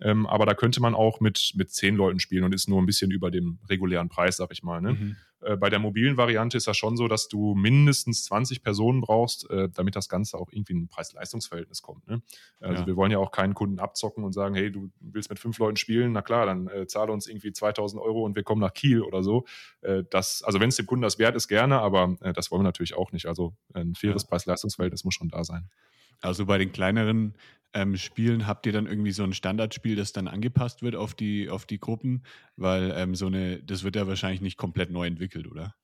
[0.01, 2.87] Ähm, aber da könnte man auch mit, mit zehn Leuten spielen und ist nur ein
[2.87, 4.81] bisschen über dem regulären Preis, sag ich mal.
[4.81, 4.93] Ne?
[4.93, 5.17] Mhm.
[5.41, 9.49] Äh, bei der mobilen Variante ist das schon so, dass du mindestens 20 Personen brauchst,
[9.51, 12.07] äh, damit das Ganze auch irgendwie in ein Preis-Leistungs-Verhältnis kommt.
[12.09, 12.23] Ne?
[12.61, 12.87] Also ja.
[12.87, 15.77] wir wollen ja auch keinen Kunden abzocken und sagen, hey, du willst mit fünf Leuten
[15.77, 19.03] spielen, na klar, dann äh, zahle uns irgendwie 2000 Euro und wir kommen nach Kiel
[19.03, 19.47] oder so.
[19.81, 22.61] Äh, das, also wenn es dem Kunden das wert ist, gerne, aber äh, das wollen
[22.61, 23.27] wir natürlich auch nicht.
[23.27, 24.29] Also ein faires ja.
[24.29, 25.69] Preis-Leistungs-Verhältnis muss schon da sein.
[26.21, 27.35] Also bei den kleineren
[27.73, 31.49] ähm, Spielen habt ihr dann irgendwie so ein Standardspiel, das dann angepasst wird auf die,
[31.51, 32.23] auf die Gruppen?
[32.57, 35.75] Weil ähm, so eine, das wird ja wahrscheinlich nicht komplett neu entwickelt, oder?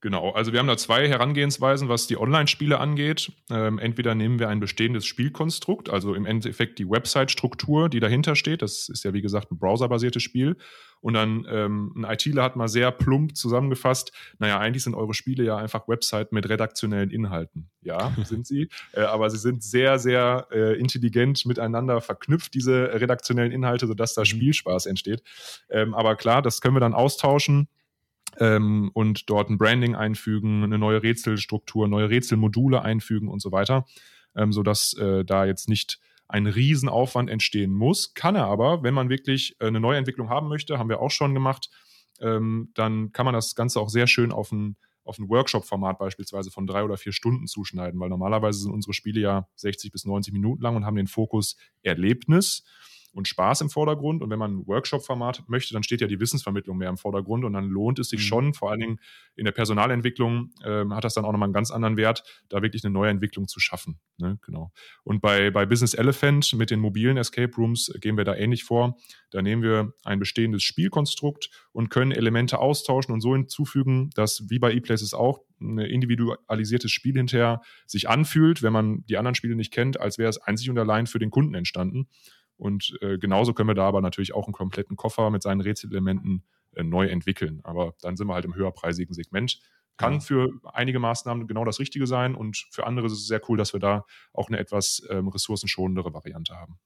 [0.00, 3.32] Genau, also wir haben da zwei Herangehensweisen, was die Online-Spiele angeht.
[3.50, 8.62] Ähm, entweder nehmen wir ein bestehendes Spielkonstrukt, also im Endeffekt die Website-Struktur, die dahinter steht.
[8.62, 10.56] Das ist ja wie gesagt ein browserbasiertes Spiel.
[11.00, 15.44] Und dann ähm, ein ITler hat mal sehr plump zusammengefasst, naja, eigentlich sind eure Spiele
[15.44, 17.70] ja einfach Webseiten mit redaktionellen Inhalten.
[17.82, 18.68] Ja, sind sie.
[18.92, 24.22] Äh, aber sie sind sehr, sehr äh, intelligent miteinander verknüpft, diese redaktionellen Inhalte, sodass da
[24.22, 24.26] mhm.
[24.26, 25.22] Spielspaß entsteht.
[25.68, 27.68] Ähm, aber klar, das können wir dann austauschen
[28.38, 33.86] ähm, und dort ein Branding einfügen, eine neue Rätselstruktur, neue Rätselmodule einfügen und so weiter,
[34.36, 35.98] ähm, sodass äh, da jetzt nicht
[36.28, 38.14] ein Riesenaufwand entstehen muss.
[38.14, 41.34] Kann er aber, wenn man wirklich äh, eine Neuentwicklung haben möchte, haben wir auch schon
[41.34, 41.70] gemacht,
[42.20, 46.50] ähm, dann kann man das Ganze auch sehr schön auf ein, auf ein Workshop-Format beispielsweise
[46.50, 50.32] von drei oder vier Stunden zuschneiden, weil normalerweise sind unsere Spiele ja 60 bis 90
[50.32, 52.64] Minuten lang und haben den Fokus Erlebnis
[53.18, 54.22] und Spaß im Vordergrund.
[54.22, 57.52] Und wenn man ein Workshop-Format möchte, dann steht ja die Wissensvermittlung mehr im Vordergrund und
[57.52, 58.24] dann lohnt es sich mhm.
[58.24, 59.00] schon, vor allen Dingen
[59.34, 62.84] in der Personalentwicklung äh, hat das dann auch nochmal einen ganz anderen Wert, da wirklich
[62.84, 63.98] eine neue Entwicklung zu schaffen.
[64.18, 64.38] Ne?
[64.46, 64.70] Genau.
[65.02, 68.96] Und bei, bei Business Elephant mit den mobilen Escape Rooms gehen wir da ähnlich vor.
[69.30, 74.60] Da nehmen wir ein bestehendes Spielkonstrukt und können Elemente austauschen und so hinzufügen, dass wie
[74.60, 79.72] bei ePlaces auch ein individualisiertes Spiel hinterher sich anfühlt, wenn man die anderen Spiele nicht
[79.72, 82.08] kennt, als wäre es einzig und allein für den Kunden entstanden.
[82.58, 86.44] Und äh, genauso können wir da aber natürlich auch einen kompletten Koffer mit seinen Rätselelementen
[86.74, 87.60] äh, neu entwickeln.
[87.64, 89.60] Aber dann sind wir halt im höherpreisigen Segment.
[89.96, 90.20] Kann ja.
[90.20, 93.72] für einige Maßnahmen genau das Richtige sein und für andere ist es sehr cool, dass
[93.72, 96.78] wir da auch eine etwas ähm, ressourcenschonendere Variante haben.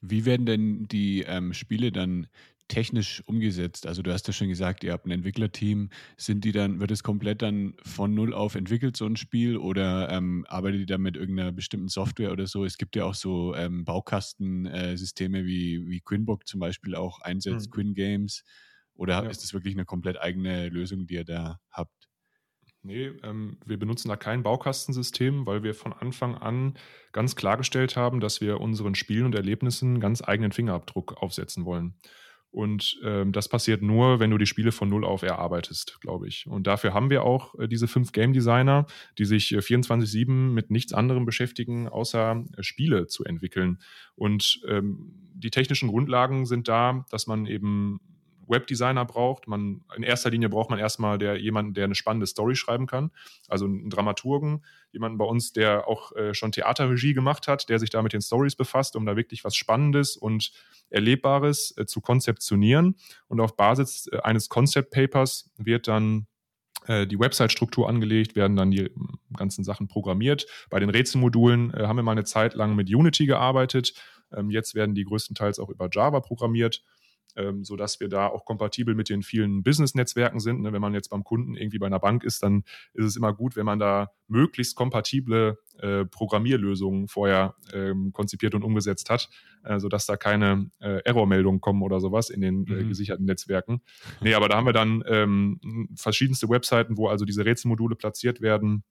[0.00, 2.26] Wie werden denn die ähm, Spiele dann
[2.68, 3.86] technisch umgesetzt?
[3.86, 5.90] Also du hast ja schon gesagt, ihr habt ein Entwicklerteam.
[6.16, 10.10] Sind die dann, wird es komplett dann von null auf entwickelt, so ein Spiel, oder
[10.10, 12.64] ähm, arbeitet ihr da mit irgendeiner bestimmten Software oder so?
[12.64, 17.68] Es gibt ja auch so ähm, Baukastensysteme äh, wie, wie Quinbook zum Beispiel auch einsetzt,
[17.68, 17.72] mhm.
[17.72, 18.44] Quin Games.
[18.94, 19.28] Oder ja.
[19.28, 22.08] ist das wirklich eine komplett eigene Lösung, die ihr da habt?
[22.84, 26.74] Nee, ähm, wir benutzen da kein Baukastensystem, weil wir von Anfang an
[27.12, 31.94] ganz klargestellt haben, dass wir unseren Spielen und Erlebnissen ganz eigenen Fingerabdruck aufsetzen wollen.
[32.54, 36.46] Und ähm, das passiert nur, wenn du die Spiele von Null auf erarbeitest, glaube ich.
[36.46, 38.86] Und dafür haben wir auch äh, diese fünf Game Designer,
[39.18, 43.80] die sich äh, 24-7 mit nichts anderem beschäftigen, außer äh, Spiele zu entwickeln.
[44.14, 47.98] Und ähm, die technischen Grundlagen sind da, dass man eben
[48.48, 49.46] Webdesigner braucht.
[49.46, 53.10] Man, in erster Linie braucht man erstmal der, jemanden, der eine spannende Story schreiben kann.
[53.48, 57.90] Also einen Dramaturgen, jemanden bei uns, der auch äh, schon Theaterregie gemacht hat, der sich
[57.90, 60.52] da mit den Stories befasst, um da wirklich was Spannendes und
[60.90, 62.96] Erlebbares äh, zu konzeptionieren.
[63.28, 66.26] Und auf Basis äh, eines Concept Papers wird dann
[66.86, 68.90] äh, die Website-Struktur angelegt, werden dann die
[69.36, 70.46] ganzen Sachen programmiert.
[70.70, 73.94] Bei den Rätselmodulen äh, haben wir mal eine Zeit lang mit Unity gearbeitet.
[74.32, 76.82] Ähm, jetzt werden die größtenteils auch über Java programmiert
[77.36, 80.62] ähm, sodass wir da auch kompatibel mit den vielen Business-Netzwerken sind.
[80.62, 80.72] Ne?
[80.72, 83.56] Wenn man jetzt beim Kunden irgendwie bei einer Bank ist, dann ist es immer gut,
[83.56, 89.28] wenn man da möglichst kompatible äh, Programmierlösungen vorher ähm, konzipiert und umgesetzt hat,
[89.64, 92.88] äh, sodass da keine äh, Errormeldungen kommen oder sowas in den äh, mhm.
[92.88, 93.82] gesicherten Netzwerken.
[94.20, 98.84] Nee, aber da haben wir dann ähm, verschiedenste Webseiten, wo also diese Rätselmodule platziert werden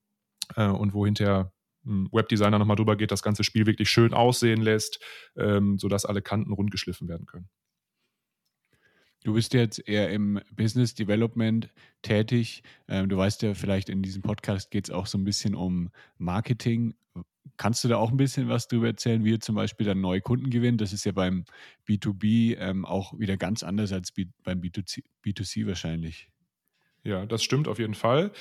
[0.55, 1.51] äh, und wo hinterher
[1.85, 4.99] ein Webdesigner nochmal drüber geht, das ganze Spiel wirklich schön aussehen lässt,
[5.35, 7.49] ähm, sodass alle Kanten rundgeschliffen werden können.
[9.23, 11.69] Du bist jetzt eher im Business Development
[12.01, 12.61] tätig.
[12.89, 15.89] Ähm, du weißt ja, vielleicht in diesem Podcast geht es auch so ein bisschen um
[16.17, 16.93] Marketing.
[17.55, 20.21] Kannst du da auch ein bisschen was darüber erzählen, wie ihr zum Beispiel dann neue
[20.21, 20.81] Kunden gewinnt?
[20.81, 21.45] Das ist ja beim
[21.87, 24.11] B2B ähm, auch wieder ganz anders als
[24.43, 26.29] beim B2C, B2C wahrscheinlich.
[27.03, 28.31] Ja, das stimmt auf jeden Fall.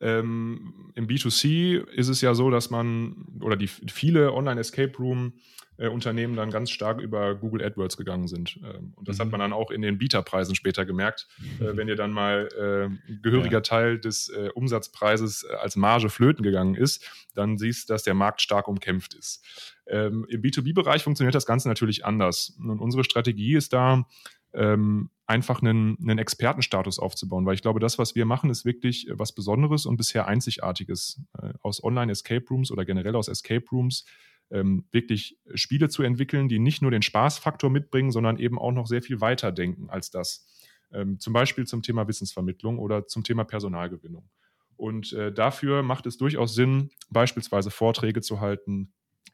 [0.00, 5.34] Ähm, Im B2C ist es ja so, dass man oder die viele Online-Escape Room
[5.76, 8.60] äh, Unternehmen dann ganz stark über Google AdWords gegangen sind.
[8.62, 9.22] Ähm, und das mhm.
[9.22, 11.26] hat man dann auch in den Bieterpreisen später gemerkt.
[11.60, 13.60] Äh, wenn dir dann mal äh, gehöriger ja.
[13.60, 18.14] Teil des äh, Umsatzpreises äh, als Marge flöten gegangen ist, dann siehst du, dass der
[18.14, 19.44] Markt stark umkämpft ist.
[19.86, 22.56] Ähm, Im B2B-Bereich funktioniert das Ganze natürlich anders.
[22.58, 24.06] Und unsere Strategie ist da,
[24.54, 29.08] ähm, einfach einen, einen Expertenstatus aufzubauen, weil ich glaube, das, was wir machen, ist wirklich
[29.08, 31.22] äh, was Besonderes und bisher Einzigartiges.
[31.40, 34.04] Äh, aus Online-Escape Rooms oder generell aus Escape Rooms
[34.50, 38.86] ähm, wirklich Spiele zu entwickeln, die nicht nur den Spaßfaktor mitbringen, sondern eben auch noch
[38.86, 40.46] sehr viel weiter denken als das.
[40.92, 44.28] Ähm, zum Beispiel zum Thema Wissensvermittlung oder zum Thema Personalgewinnung.
[44.76, 48.92] Und äh, dafür macht es durchaus Sinn, beispielsweise Vorträge zu halten,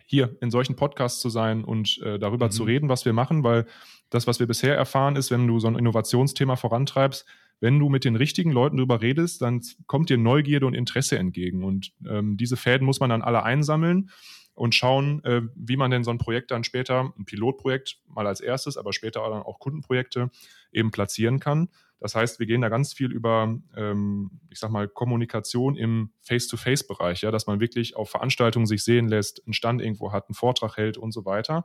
[0.09, 2.51] hier in solchen Podcasts zu sein und äh, darüber mhm.
[2.51, 3.67] zu reden, was wir machen, weil
[4.09, 7.27] das, was wir bisher erfahren, ist, wenn du so ein Innovationsthema vorantreibst,
[7.61, 11.63] wenn du mit den richtigen Leuten darüber redest, dann kommt dir Neugierde und Interesse entgegen.
[11.63, 14.11] Und ähm, diese Fäden muss man dann alle einsammeln
[14.59, 18.41] und schauen, äh, wie man denn so ein Projekt dann später, ein Pilotprojekt mal als
[18.41, 20.31] erstes, aber später dann auch Kundenprojekte
[20.73, 21.69] eben platzieren kann.
[22.01, 27.23] Das heißt, wir gehen da ganz viel über, ähm, ich sag mal, Kommunikation im Face-to-Face-Bereich,
[27.23, 30.77] ja, dass man wirklich auf Veranstaltungen sich sehen lässt, einen Stand irgendwo hat, einen Vortrag
[30.77, 31.65] hält und so weiter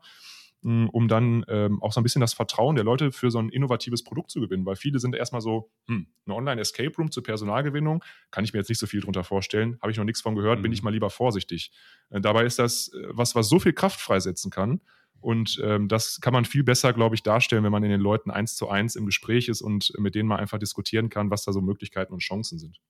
[0.63, 4.03] um dann ähm, auch so ein bisschen das Vertrauen der Leute für so ein innovatives
[4.03, 8.43] Produkt zu gewinnen, weil viele sind erstmal so, hm, eine Online-Escape Room zur Personalgewinnung, kann
[8.43, 10.63] ich mir jetzt nicht so viel drunter vorstellen, habe ich noch nichts von gehört, mhm.
[10.63, 11.71] bin ich mal lieber vorsichtig.
[12.09, 14.81] Äh, dabei ist das äh, was, was so viel Kraft freisetzen kann
[15.23, 18.29] und ähm, das kann man viel besser, glaube ich, darstellen, wenn man in den Leuten
[18.29, 21.53] eins zu eins im Gespräch ist und mit denen mal einfach diskutieren kann, was da
[21.53, 22.81] so Möglichkeiten und Chancen sind.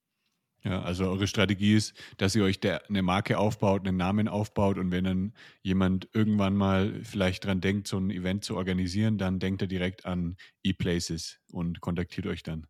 [0.64, 4.78] Ja, also eure Strategie ist, dass ihr euch der, eine Marke aufbaut, einen Namen aufbaut
[4.78, 9.38] und wenn dann jemand irgendwann mal vielleicht dran denkt, so ein Event zu organisieren, dann
[9.38, 12.66] denkt er direkt an ePlaces und kontaktiert euch dann.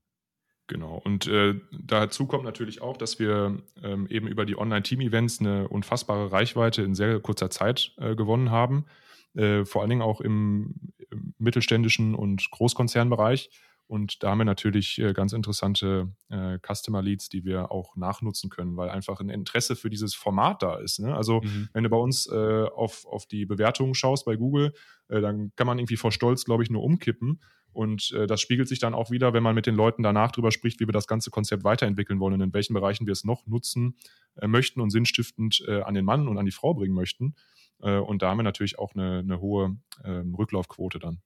[0.67, 1.01] Genau.
[1.05, 6.33] Und äh, dazu kommt natürlich auch, dass wir ähm, eben über die Online-Team-Events eine unfassbare
[6.33, 8.87] Reichweite in sehr kurzer Zeit äh, gewonnen haben.
[9.35, 10.75] Äh, vor allen Dingen auch im,
[11.11, 13.51] im mittelständischen und Großkonzernbereich
[13.87, 18.49] und da haben wir natürlich äh, ganz interessante äh, Customer Leads, die wir auch nachnutzen
[18.49, 21.01] können, weil einfach ein Interesse für dieses Format da ist.
[21.01, 21.15] Ne?
[21.15, 21.69] Also mhm.
[21.75, 24.73] wenn du bei uns äh, auf, auf die Bewertungen schaust bei Google,
[25.09, 27.43] äh, dann kann man irgendwie vor Stolz, glaube ich, nur umkippen.
[27.73, 30.51] Und äh, das spiegelt sich dann auch wieder, wenn man mit den Leuten danach drüber
[30.51, 33.47] spricht, wie wir das ganze Konzept weiterentwickeln wollen und in welchen Bereichen wir es noch
[33.47, 33.97] nutzen
[34.37, 37.35] äh, möchten und sinnstiftend an den Mann und an die Frau bringen möchten.
[37.79, 41.21] und da haben wir natürlich auch eine, eine hohe ähm, Rücklaufquote dann.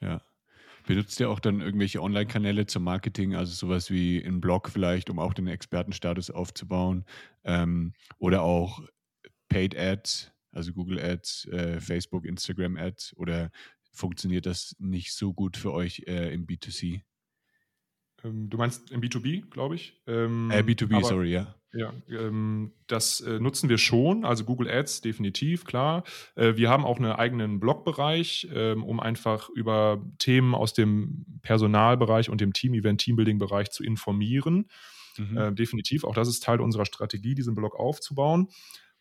[0.00, 0.20] Ja,
[0.88, 5.18] Benutzt ihr auch dann irgendwelche Online-Kanäle zum Marketing, also sowas wie ein Blog vielleicht, um
[5.18, 7.04] auch den Expertenstatus aufzubauen?
[7.44, 8.80] Ähm, oder auch
[9.50, 13.14] Paid Ads, also Google Ads, äh, Facebook, Instagram Ads?
[13.18, 13.50] Oder
[13.92, 17.02] funktioniert das nicht so gut für euch äh, im B2C?
[18.24, 20.00] Ähm, du meinst im B2B, glaube ich?
[20.06, 21.54] Ähm, äh, B2B, aber, sorry, ja.
[21.74, 26.02] Ja, ähm, das äh, nutzen wir schon, also Google Ads definitiv, klar.
[26.34, 32.30] Äh, wir haben auch einen eigenen Blogbereich, ähm, um einfach über Themen aus dem Personalbereich
[32.30, 34.70] und dem Team-Event, Teambuilding-Bereich zu informieren.
[35.18, 35.36] Mhm.
[35.36, 38.48] Äh, definitiv, auch das ist Teil unserer Strategie, diesen Blog aufzubauen.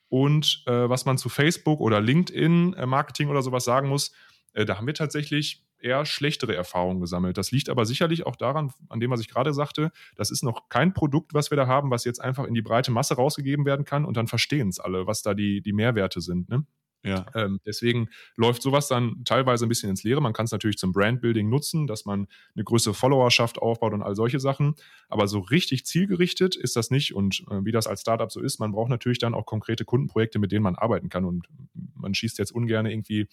[0.09, 4.11] Und äh, was man zu Facebook oder LinkedIn-Marketing äh, oder sowas sagen muss,
[4.53, 7.37] da haben wir tatsächlich eher schlechtere Erfahrungen gesammelt.
[7.37, 10.69] Das liegt aber sicherlich auch daran, an dem, was ich gerade sagte, das ist noch
[10.69, 13.85] kein Produkt, was wir da haben, was jetzt einfach in die breite Masse rausgegeben werden
[13.85, 16.49] kann und dann verstehen es alle, was da die, die Mehrwerte sind.
[16.49, 16.65] Ne?
[17.07, 17.25] Ja.
[17.35, 20.21] Ähm, deswegen läuft sowas dann teilweise ein bisschen ins Leere.
[20.21, 24.15] Man kann es natürlich zum Brandbuilding nutzen, dass man eine größere Followerschaft aufbaut und all
[24.15, 24.75] solche Sachen.
[25.09, 27.15] Aber so richtig zielgerichtet ist das nicht.
[27.15, 30.39] Und äh, wie das als Startup so ist, man braucht natürlich dann auch konkrete Kundenprojekte,
[30.39, 31.25] mit denen man arbeiten kann.
[31.25, 31.47] Und
[31.95, 33.27] man schießt jetzt ungern irgendwie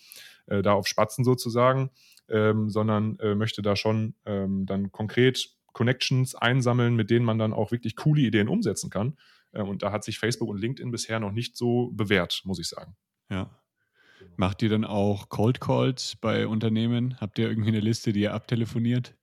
[0.47, 1.91] äh, da auf Spatzen sozusagen,
[2.29, 7.53] ähm, sondern äh, möchte da schon ähm, dann konkret Connections einsammeln, mit denen man dann
[7.53, 9.19] auch wirklich coole Ideen umsetzen kann.
[9.53, 12.69] Äh, und da hat sich Facebook und LinkedIn bisher noch nicht so bewährt, muss ich
[12.69, 12.97] sagen.
[13.31, 13.51] Ja.
[14.37, 17.17] Macht ihr dann auch Cold Calls bei Unternehmen?
[17.21, 19.15] Habt ihr irgendwie eine Liste, die ihr abtelefoniert?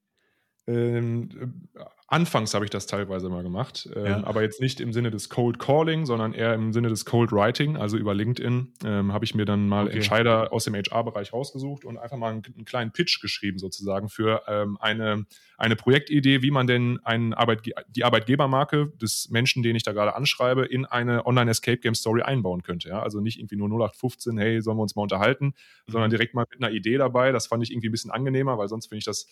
[0.67, 1.69] Ähm,
[2.11, 4.23] Anfangs habe ich das teilweise mal gemacht, ähm, ja.
[4.25, 7.77] aber jetzt nicht im Sinne des Cold Calling, sondern eher im Sinne des Cold Writing.
[7.77, 9.95] Also über LinkedIn ähm, habe ich mir dann mal okay.
[9.95, 14.43] Entscheider aus dem HR-Bereich rausgesucht und einfach mal einen, einen, kleinen Pitch geschrieben sozusagen für
[14.49, 15.25] ähm, eine,
[15.57, 20.13] eine Projektidee, wie man denn einen Arbeitge die Arbeitgebermarke des Menschen, den ich da gerade
[20.13, 22.89] anschreibe, in eine Online-Escape-Game-Story einbauen könnte.
[22.89, 23.01] Ja?
[23.01, 25.91] Also nicht irgendwie nur 0815, hey, sollen wir uns mal unterhalten, mhm.
[25.93, 27.31] sondern direkt mal mit einer Idee dabei.
[27.31, 29.27] Das fand ich irgendwie ein bisschen angenehmer, weil sonst finde ich das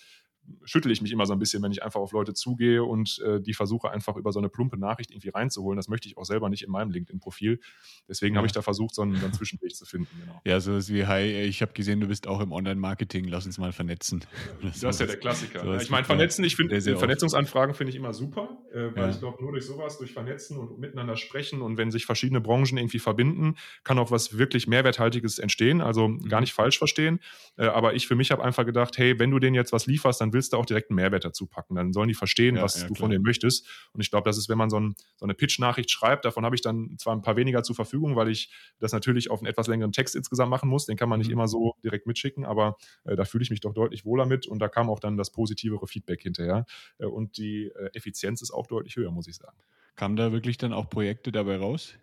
[0.63, 3.41] schüttel ich mich immer so ein bisschen, wenn ich einfach auf Leute zugehe und äh,
[3.41, 5.77] die versuche einfach über so eine plumpe Nachricht irgendwie reinzuholen.
[5.77, 7.59] Das möchte ich auch selber nicht in meinem LinkedIn-Profil.
[8.07, 8.37] Deswegen ja.
[8.39, 10.09] habe ich da versucht, so einen, so einen Zwischenweg zu finden.
[10.19, 10.41] Genau.
[10.45, 13.57] Ja, so ist wie, hi, ich habe gesehen, du bist auch im Online-Marketing, lass uns
[13.57, 14.25] mal vernetzen.
[14.61, 15.65] Das, das ist ja der Klassiker.
[15.65, 19.41] Ja, ich meine, vernetzen, ich finde, Vernetzungsanfragen finde ich immer super, äh, weil ich glaube,
[19.41, 23.55] nur durch sowas, durch Vernetzen und miteinander sprechen und wenn sich verschiedene Branchen irgendwie verbinden,
[23.83, 25.81] kann auch was wirklich Mehrwerthaltiges entstehen.
[25.81, 26.27] Also mhm.
[26.27, 27.19] gar nicht falsch verstehen.
[27.57, 30.21] Äh, aber ich für mich habe einfach gedacht, hey, wenn du denen jetzt was lieferst,
[30.21, 31.75] dann willst du auch direkt einen Mehrwert dazu packen.
[31.75, 33.03] Dann sollen die verstehen, ja, was ja, du klar.
[33.03, 33.67] von denen möchtest.
[33.91, 36.55] Und ich glaube, das ist, wenn man so, ein, so eine Pitch-Nachricht schreibt, davon habe
[36.55, 38.49] ich dann zwar ein paar weniger zur Verfügung, weil ich
[38.79, 40.85] das natürlich auf einen etwas längeren Text insgesamt machen muss.
[40.85, 41.33] Den kann man nicht mhm.
[41.33, 44.59] immer so direkt mitschicken, aber äh, da fühle ich mich doch deutlich wohler mit und
[44.59, 46.65] da kam auch dann das positivere Feedback hinterher.
[46.99, 49.57] Äh, und die äh, Effizienz ist auch deutlich höher, muss ich sagen.
[49.95, 51.95] Kamen da wirklich dann auch Projekte dabei raus?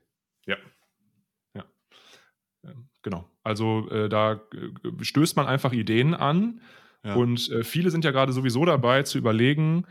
[0.47, 0.57] Ja,
[2.67, 3.29] ähm, genau.
[3.43, 6.61] Also äh, da äh, stößt man einfach Ideen an.
[7.15, 9.87] Und äh, viele sind ja gerade sowieso dabei zu überlegen,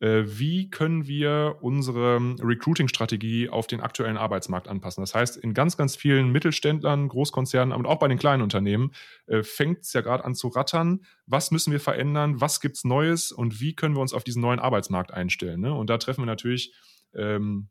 [0.00, 5.02] äh, wie können wir unsere Recruiting-Strategie auf den aktuellen Arbeitsmarkt anpassen.
[5.02, 8.92] Das heißt, in ganz, ganz vielen Mittelständlern, Großkonzernen und auch bei den kleinen Unternehmen
[9.26, 11.04] äh, fängt es ja gerade an zu rattern.
[11.26, 12.40] Was müssen wir verändern?
[12.40, 13.32] Was gibt es Neues?
[13.32, 15.60] Und wie können wir uns auf diesen neuen Arbeitsmarkt einstellen?
[15.60, 15.72] Ne?
[15.72, 16.74] Und da treffen wir natürlich
[17.14, 17.70] ähm,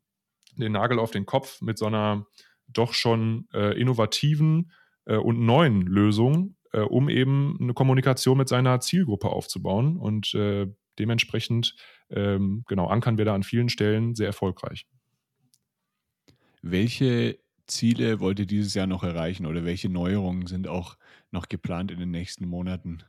[0.58, 2.26] den Nagel auf den Kopf mit so einer
[2.68, 4.72] doch schon äh, innovativen
[5.06, 9.98] äh, und neuen Lösungen, äh, um eben eine Kommunikation mit seiner Zielgruppe aufzubauen.
[9.98, 10.68] Und äh,
[11.00, 11.76] dementsprechend,
[12.10, 14.86] ähm, genau, ankern wir da an vielen Stellen sehr erfolgreich.
[16.62, 20.98] Welche Ziele wollt ihr dieses Jahr noch erreichen oder welche Neuerungen sind auch
[21.32, 23.04] noch geplant in den nächsten Monaten?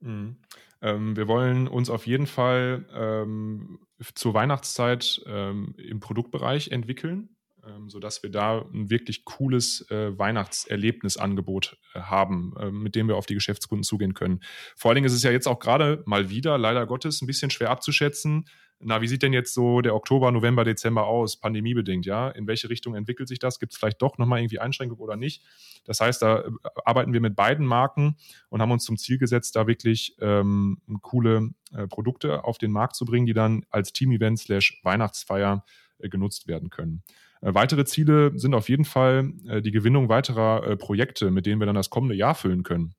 [0.00, 0.36] Mhm.
[0.80, 3.80] Ähm, wir wollen uns auf jeden Fall ähm,
[4.14, 7.30] zur Weihnachtszeit ähm, im Produktbereich entwickeln
[7.66, 13.16] ähm, sodass wir da ein wirklich cooles äh, Weihnachtserlebnisangebot äh, haben, äh, mit dem wir
[13.16, 14.40] auf die Geschäftskunden zugehen können.
[14.76, 17.50] Vor allen Dingen ist es ja jetzt auch gerade mal wieder, leider Gottes, ein bisschen
[17.50, 18.46] schwer abzuschätzen.
[18.84, 22.28] Na, wie sieht denn jetzt so der Oktober, November, Dezember aus, pandemiebedingt, ja?
[22.30, 23.60] In welche Richtung entwickelt sich das?
[23.60, 25.44] Gibt es vielleicht doch nochmal irgendwie Einschränkungen oder nicht?
[25.84, 26.50] Das heißt, da äh,
[26.84, 28.16] arbeiten wir mit beiden Marken
[28.48, 32.96] und haben uns zum Ziel gesetzt, da wirklich ähm, coole äh, Produkte auf den Markt
[32.96, 35.64] zu bringen, die dann als Team-Event slash Weihnachtsfeier
[35.98, 37.04] äh, genutzt werden können.
[37.42, 41.60] Äh, weitere Ziele sind auf jeden Fall äh, die Gewinnung weiterer äh, Projekte, mit denen
[41.60, 42.94] wir dann das kommende Jahr füllen können.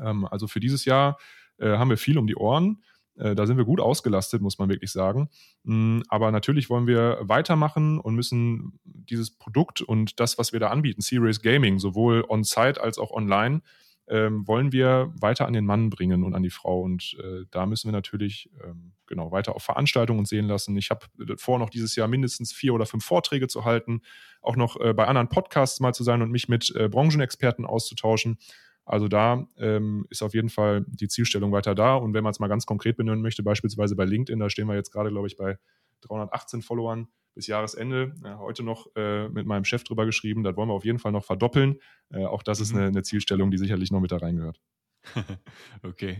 [0.00, 1.18] Ähm, also für dieses Jahr
[1.60, 2.84] haben wir viel um die Ohren.
[3.16, 5.28] Da sind wir gut ausgelastet, muss man wirklich sagen.
[5.64, 10.68] Mm, aber natürlich wollen wir weitermachen und müssen dieses Produkt und das, was wir da
[10.68, 13.62] anbieten, Serious Gaming, sowohl on-site als auch online,
[14.08, 16.80] ähm, wollen wir weiter an den Mann bringen und an die Frau.
[16.80, 20.76] Und äh, da müssen wir natürlich ähm, genau weiter auf Veranstaltungen sehen lassen.
[20.76, 24.02] Ich habe äh, vor, noch dieses Jahr mindestens vier oder fünf Vorträge zu halten,
[24.40, 28.38] auch noch äh, bei anderen Podcasts mal zu sein und mich mit äh, Branchenexperten auszutauschen.
[28.84, 31.96] Also da ähm, ist auf jeden Fall die Zielstellung weiter da.
[31.96, 34.76] Und wenn man es mal ganz konkret benennen möchte, beispielsweise bei LinkedIn, da stehen wir
[34.76, 35.58] jetzt gerade, glaube ich, bei
[36.02, 38.14] 318 Followern bis Jahresende.
[38.24, 41.12] Ja, heute noch äh, mit meinem Chef drüber geschrieben, das wollen wir auf jeden Fall
[41.12, 41.78] noch verdoppeln.
[42.10, 42.62] Äh, auch das mhm.
[42.62, 44.60] ist eine, eine, Zielstellung, die sicherlich noch mit da reingehört.
[45.82, 46.18] okay,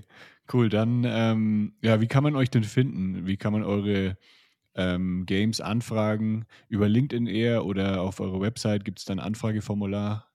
[0.53, 0.69] cool.
[0.69, 3.27] Dann, ähm, ja, wie kann man euch denn finden?
[3.27, 4.17] Wie kann man eure
[4.75, 6.47] ähm, Games anfragen?
[6.69, 10.28] Über LinkedIn eher oder auf eurer Website gibt es dann ein Anfrageformular?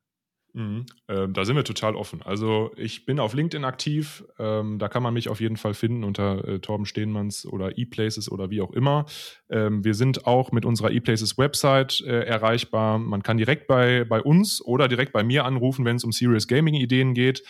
[0.55, 0.85] Mhm.
[1.07, 2.21] Ähm, da sind wir total offen.
[2.21, 4.23] Also ich bin auf LinkedIn aktiv.
[4.37, 8.31] Ähm, da kann man mich auf jeden Fall finden unter äh, Torben Stehnmanns oder ePlaces
[8.31, 9.05] oder wie auch immer.
[9.49, 12.99] Ähm, wir sind auch mit unserer ePlaces Website äh, erreichbar.
[12.99, 16.47] Man kann direkt bei, bei uns oder direkt bei mir anrufen, wenn es um Serious
[16.47, 17.43] Gaming Ideen geht.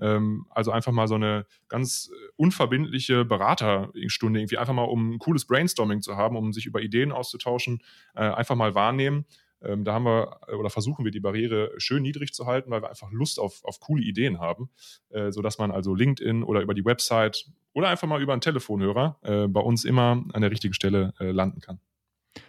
[0.00, 5.18] Ähm, also einfach mal so eine ganz äh, unverbindliche Beraterstunde, irgendwie einfach mal um ein
[5.20, 7.82] cooles Brainstorming zu haben, um sich über Ideen auszutauschen,
[8.16, 9.26] äh, einfach mal wahrnehmen.
[9.62, 12.82] Ähm, da haben wir äh, oder versuchen wir die Barriere schön niedrig zu halten, weil
[12.82, 14.70] wir einfach Lust auf, auf coole Ideen haben,
[15.10, 19.18] äh, sodass man also LinkedIn oder über die Website oder einfach mal über einen Telefonhörer
[19.22, 21.80] äh, bei uns immer an der richtigen Stelle äh, landen kann.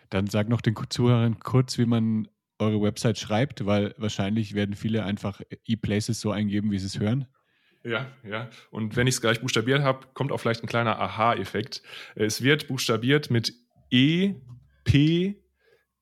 [0.09, 2.27] Dann sag noch den Zuhörern kurz, wie man
[2.59, 7.27] eure Website schreibt, weil wahrscheinlich werden viele einfach E-Places so eingeben, wie sie es hören.
[7.83, 8.49] Ja, ja.
[8.71, 11.81] Und wenn ich es gleich buchstabiert habe, kommt auch vielleicht ein kleiner Aha-Effekt.
[12.15, 13.53] Es wird buchstabiert mit
[13.89, 14.35] E,
[14.83, 15.41] P,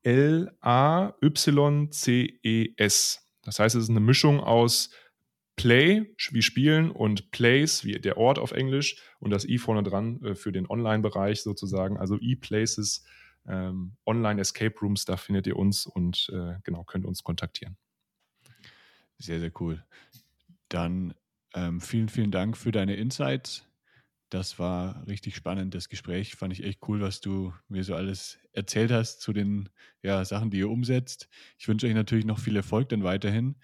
[0.08, 1.20] L-A-Y-C-E-S.
[3.42, 4.88] Das heißt, es ist eine Mischung aus
[5.56, 10.22] Play wie Spielen und Place wie der Ort auf Englisch und das I vorne dran
[10.22, 11.98] äh, für den Online-Bereich sozusagen.
[11.98, 13.04] Also E-Places,
[13.46, 17.76] ähm, Online-Escape Rooms, da findet ihr uns und äh, genau könnt uns kontaktieren.
[19.18, 19.84] Sehr, sehr cool.
[20.70, 21.12] Dann
[21.54, 23.67] ähm, vielen, vielen Dank für deine Insights.
[24.30, 26.34] Das war richtig spannend, das Gespräch.
[26.34, 29.70] Fand ich echt cool, was du mir so alles erzählt hast zu den
[30.02, 31.28] ja, Sachen, die ihr umsetzt.
[31.58, 33.56] Ich wünsche euch natürlich noch viel Erfolg dann weiterhin.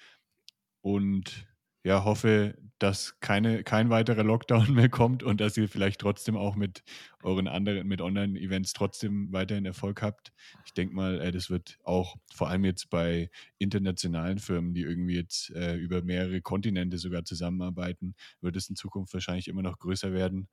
[0.81, 1.47] Und
[1.85, 6.57] ja, hoffe, dass keine, kein weiterer Lockdown mehr kommt und dass ihr vielleicht trotzdem auch
[6.57, 6.83] mit
[7.23, 10.33] euren anderen, mit Online-Events trotzdem weiterhin Erfolg habt.
[10.65, 15.17] Ich denke mal, äh, das wird auch vor allem jetzt bei internationalen Firmen, die irgendwie
[15.17, 20.13] jetzt äh, über mehrere Kontinente sogar zusammenarbeiten, wird es in Zukunft wahrscheinlich immer noch größer
[20.13, 20.49] werden.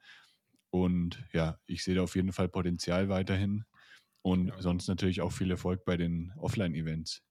[0.69, 3.63] Und ja, ich sehe da auf jeden Fall Potenzial weiterhin.
[4.21, 4.61] Und ja.
[4.61, 7.23] sonst natürlich auch viel Erfolg bei den Offline-Events.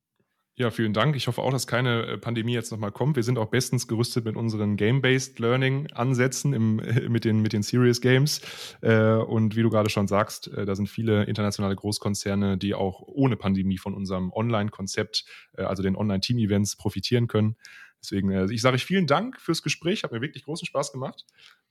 [0.57, 1.17] Ja, vielen Dank.
[1.17, 3.17] Ich hoffe auch, dass keine äh, Pandemie jetzt nochmal kommt.
[3.17, 6.51] Wir sind auch bestens gerüstet mit unseren Game-Based Learning-Ansätzen
[7.09, 8.43] mit, den, mit den Serious Games.
[8.83, 13.01] Äh, und wie du gerade schon sagst, äh, da sind viele internationale Großkonzerne, die auch
[13.01, 15.25] ohne Pandemie von unserem Online-Konzept,
[15.55, 17.57] also den Online-Team-Events, profitieren können.
[18.03, 20.05] Deswegen, ich sage euch vielen Dank fürs Gespräch.
[20.05, 21.25] Hat mir wirklich großen Spaß gemacht.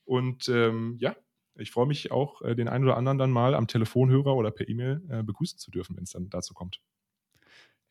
[0.05, 1.15] Und ähm, ja,
[1.55, 5.23] ich freue mich auch, den einen oder anderen dann mal am Telefonhörer oder per E-Mail
[5.23, 6.81] begrüßen zu dürfen, wenn es dann dazu kommt.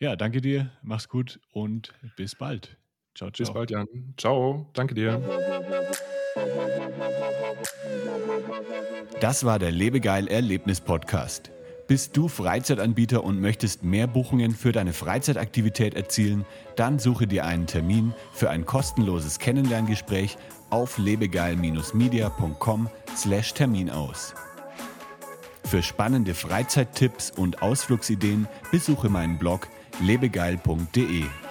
[0.00, 2.76] Ja, danke dir, mach's gut und bis bald.
[3.16, 3.46] Ciao, ciao.
[3.46, 3.88] Bis bald, Jan.
[4.16, 5.20] Ciao, danke dir.
[9.20, 11.50] Das war der Lebegeil Erlebnis Podcast.
[11.88, 16.44] Bist du Freizeitanbieter und möchtest mehr Buchungen für deine Freizeitaktivität erzielen?
[16.76, 20.38] Dann suche dir einen Termin für ein kostenloses Kennenlerngespräch
[20.70, 24.34] auf lebegeil-media.com/termin aus.
[25.64, 29.66] Für spannende Freizeittipps und Ausflugsideen besuche meinen Blog
[30.00, 31.47] lebegeil.de